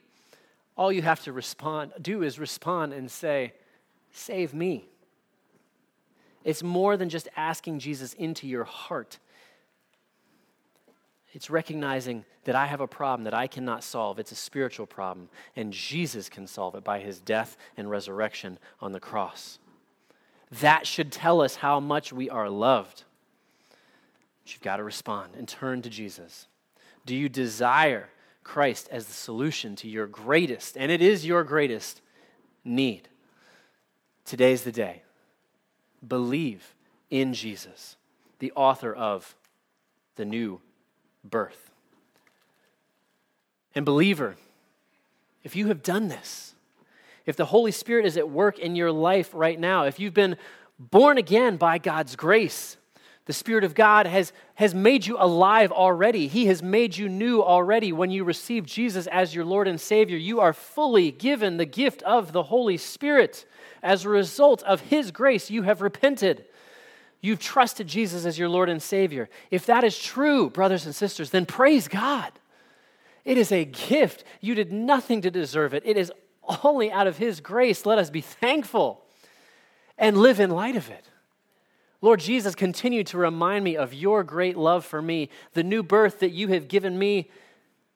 All 0.75 0.91
you 0.91 1.03
have 1.03 1.23
to 1.25 1.33
respond, 1.33 1.93
do 2.01 2.23
is 2.23 2.39
respond 2.39 2.95
and 2.95 3.11
say, 3.11 3.53
Save 4.11 4.55
me. 4.55 4.89
It's 6.49 6.63
more 6.63 6.97
than 6.97 7.11
just 7.11 7.29
asking 7.37 7.81
Jesus 7.81 8.15
into 8.15 8.49
your 8.49 8.65
heart. 8.65 9.19
It's 11.35 11.51
recognizing 11.51 12.25
that 12.45 12.55
I 12.55 12.65
have 12.65 12.81
a 12.81 12.87
problem 12.87 13.25
that 13.25 13.35
I 13.35 13.47
cannot 13.47 13.85
solve. 13.85 14.19
It's 14.19 14.33
a 14.33 14.35
spiritual 14.35 14.87
problem, 14.87 15.29
and 15.57 15.75
Jesus 15.75 16.31
can 16.31 16.47
solve 16.47 16.75
it 16.75 16.83
by 16.83 17.01
his 17.01 17.21
death 17.21 17.59
and 17.77 17.91
resurrection 17.91 18.59
on 18.81 18.93
the 18.93 18.99
cross. 18.99 19.59
That 20.51 20.87
should 20.87 21.13
tell 21.13 21.43
us 21.43 21.57
how 21.57 21.81
much 21.81 22.15
we 22.15 22.31
are 22.31 22.49
loved. 22.49 23.05
But 24.43 24.55
you've 24.55 24.63
got 24.63 24.79
to 24.79 24.85
respond 24.85 25.35
and 25.37 25.47
turn 25.47 25.83
to 25.83 25.91
Jesus. 25.91 26.47
Do 27.05 27.15
you 27.15 27.29
desire 27.29 28.09
Christ 28.43 28.89
as 28.91 29.05
the 29.05 29.13
solution 29.13 29.77
to 29.77 29.87
your 29.87 30.07
greatest, 30.07 30.79
and 30.79 30.91
it 30.91 31.03
is 31.03 31.27
your 31.27 31.45
greatest 31.45 32.01
need? 32.65 33.11
Today's 34.25 34.63
the 34.63 34.73
day. 34.73 35.03
Believe 36.07 36.75
in 37.11 37.35
Jesus, 37.35 37.97
the 38.39 38.53
author 38.53 38.95
of 38.95 39.35
the 40.17 40.25
new 40.25 40.61
birth. 41.25 41.71
And, 43.75 43.85
believer, 43.85 44.37
if 45.45 45.55
you 45.55 45.69
have 45.69 45.83
done 45.83 46.09
this, 46.09 46.55
if 47.27 47.37
the 47.37 47.45
Holy 47.45 47.73
Spirit 47.73 48.07
is 48.07 48.17
at 48.17 48.31
work 48.31 48.59
in 48.59 48.75
your 48.75 48.91
life 48.91 49.31
right 49.35 49.61
now, 49.61 49.85
if 49.85 50.01
you've 50.01 50.15
been 50.15 50.37
born 50.79 51.19
again 51.19 51.59
by 51.59 51.77
God's 51.77 52.17
grace, 52.17 52.78
the 53.29 53.35
Spirit 53.35 53.63
of 53.63 53.75
God 53.75 54.07
has, 54.07 54.33
has 54.55 54.75
made 54.75 55.07
you 55.07 55.19
alive 55.21 55.71
already. 55.71 56.29
He 56.29 56.47
has 56.47 56.63
made 56.63 56.97
you 56.97 57.11
new 57.11 57.43
already 57.43 57.93
when 57.93 58.11
you 58.11 58.25
receive 58.25 58.65
Jesus 58.65 59.07
as 59.07 59.35
your 59.35 59.45
Lord 59.45 59.69
and 59.69 59.79
Savior. 59.79 60.17
You 60.17 60.41
are 60.41 60.55
fully 60.55 61.11
given 61.11 61.59
the 61.59 61.67
gift 61.67 62.03
of 62.05 62.33
the 62.33 62.45
Holy 62.45 62.79
Spirit. 62.79 63.45
As 63.83 64.07
a 64.07 64.09
result 64.09 64.63
of 64.63 64.81
His 64.81 65.11
grace, 65.11 65.51
you 65.51 65.65
have 65.65 65.83
repented. 65.83 66.47
You've 67.21 67.39
trusted 67.39 67.87
Jesus 67.87 68.25
as 68.25 68.39
your 68.39 68.49
Lord 68.49 68.71
and 68.71 68.81
Savior. 68.81 69.29
If 69.51 69.67
that 69.67 69.85
is 69.85 69.99
true, 69.99 70.49
brothers 70.49 70.87
and 70.87 70.95
sisters, 70.95 71.29
then 71.29 71.45
praise 71.45 71.87
God. 71.87 72.33
It 73.27 73.37
is 73.37 73.53
a 73.53 73.67
gift. 73.67 74.25
You 74.41 74.55
did 74.55 74.73
nothing 74.73 75.21
to 75.21 75.31
deserve 75.31 75.75
it, 75.75 75.83
it 75.85 75.99
is 75.99 76.11
only 76.65 76.91
out 76.91 77.07
of 77.07 77.19
His 77.19 77.43
grace. 77.43 77.85
Let 77.85 77.99
us 77.99 78.09
be 78.09 78.23
thankful 78.23 79.05
and 79.99 80.17
live 80.17 80.41
in 80.41 80.49
light 80.49 80.77
of 80.77 80.89
it. 80.89 81.05
Lord 82.01 82.21
Jesus, 82.21 82.55
continue 82.55 83.03
to 83.05 83.19
remind 83.19 83.65
me 83.65 83.77
of 83.77 83.93
your 83.93 84.23
great 84.23 84.57
love 84.57 84.85
for 84.85 85.03
me, 85.03 85.31
the 85.53 85.65
new 85.65 85.83
birth 85.83 86.21
that 86.21 86.31
you 86.31 86.49
have 86.49 86.69
given 86.69 86.97
me, 86.97 87.29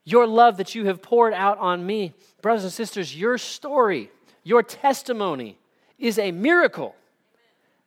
your 0.05 0.27
love 0.27 0.57
that 0.57 0.75
you 0.75 0.87
have 0.87 1.01
poured 1.01 1.33
out 1.33 1.59
on 1.59 1.87
me. 1.87 2.13
Brothers 2.41 2.65
and 2.65 2.73
sisters, 2.73 3.17
your 3.17 3.39
story, 3.39 4.11
your 4.43 4.63
testimony 4.63 5.57
is 5.99 6.19
a 6.19 6.33
miracle. 6.33 6.97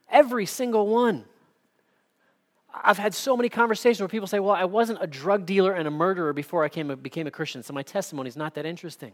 Every 0.09 0.45
single 0.45 0.87
one. 0.87 1.25
I've 2.73 2.97
had 2.97 3.13
so 3.13 3.35
many 3.35 3.49
conversations 3.49 3.99
where 3.99 4.07
people 4.07 4.27
say, 4.27 4.39
Well, 4.39 4.55
I 4.55 4.65
wasn't 4.65 4.99
a 5.01 5.07
drug 5.07 5.45
dealer 5.45 5.73
and 5.73 5.87
a 5.87 5.91
murderer 5.91 6.33
before 6.33 6.63
I 6.63 6.69
came, 6.69 6.93
became 6.95 7.27
a 7.27 7.31
Christian, 7.31 7.63
so 7.63 7.73
my 7.73 7.83
testimony 7.83 8.27
is 8.27 8.37
not 8.37 8.53
that 8.55 8.65
interesting. 8.65 9.13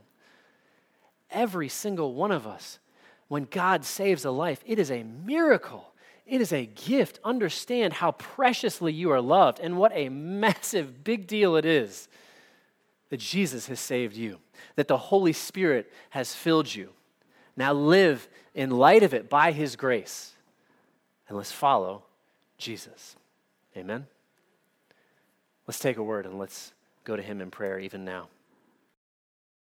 Every 1.29 1.69
single 1.69 2.13
one 2.13 2.31
of 2.31 2.45
us, 2.45 2.79
when 3.27 3.45
God 3.49 3.85
saves 3.85 4.25
a 4.25 4.31
life, 4.31 4.63
it 4.65 4.77
is 4.77 4.91
a 4.91 5.03
miracle. 5.03 5.90
It 6.25 6.41
is 6.41 6.53
a 6.53 6.65
gift. 6.65 7.19
Understand 7.23 7.93
how 7.93 8.11
preciously 8.11 8.93
you 8.93 9.11
are 9.11 9.21
loved 9.21 9.59
and 9.59 9.77
what 9.77 9.91
a 9.93 10.09
massive 10.09 11.03
big 11.03 11.27
deal 11.27 11.55
it 11.55 11.65
is 11.65 12.07
that 13.09 13.19
Jesus 13.19 13.67
has 13.67 13.79
saved 13.79 14.15
you, 14.15 14.39
that 14.75 14.87
the 14.87 14.97
Holy 14.97 15.33
Spirit 15.33 15.91
has 16.11 16.33
filled 16.33 16.73
you. 16.73 16.91
Now 17.57 17.73
live 17.73 18.27
in 18.55 18.69
light 18.69 19.03
of 19.03 19.13
it 19.13 19.29
by 19.29 19.51
His 19.51 19.75
grace, 19.75 20.33
and 21.27 21.37
let's 21.37 21.51
follow 21.51 22.03
Jesus. 22.57 23.17
Amen. 23.75 24.07
Let's 25.67 25.79
take 25.79 25.97
a 25.97 26.03
word 26.03 26.25
and 26.25 26.39
let's 26.39 26.71
go 27.03 27.15
to 27.15 27.21
Him 27.21 27.41
in 27.41 27.51
prayer 27.51 27.79
even 27.79 28.05
now. 28.05 28.29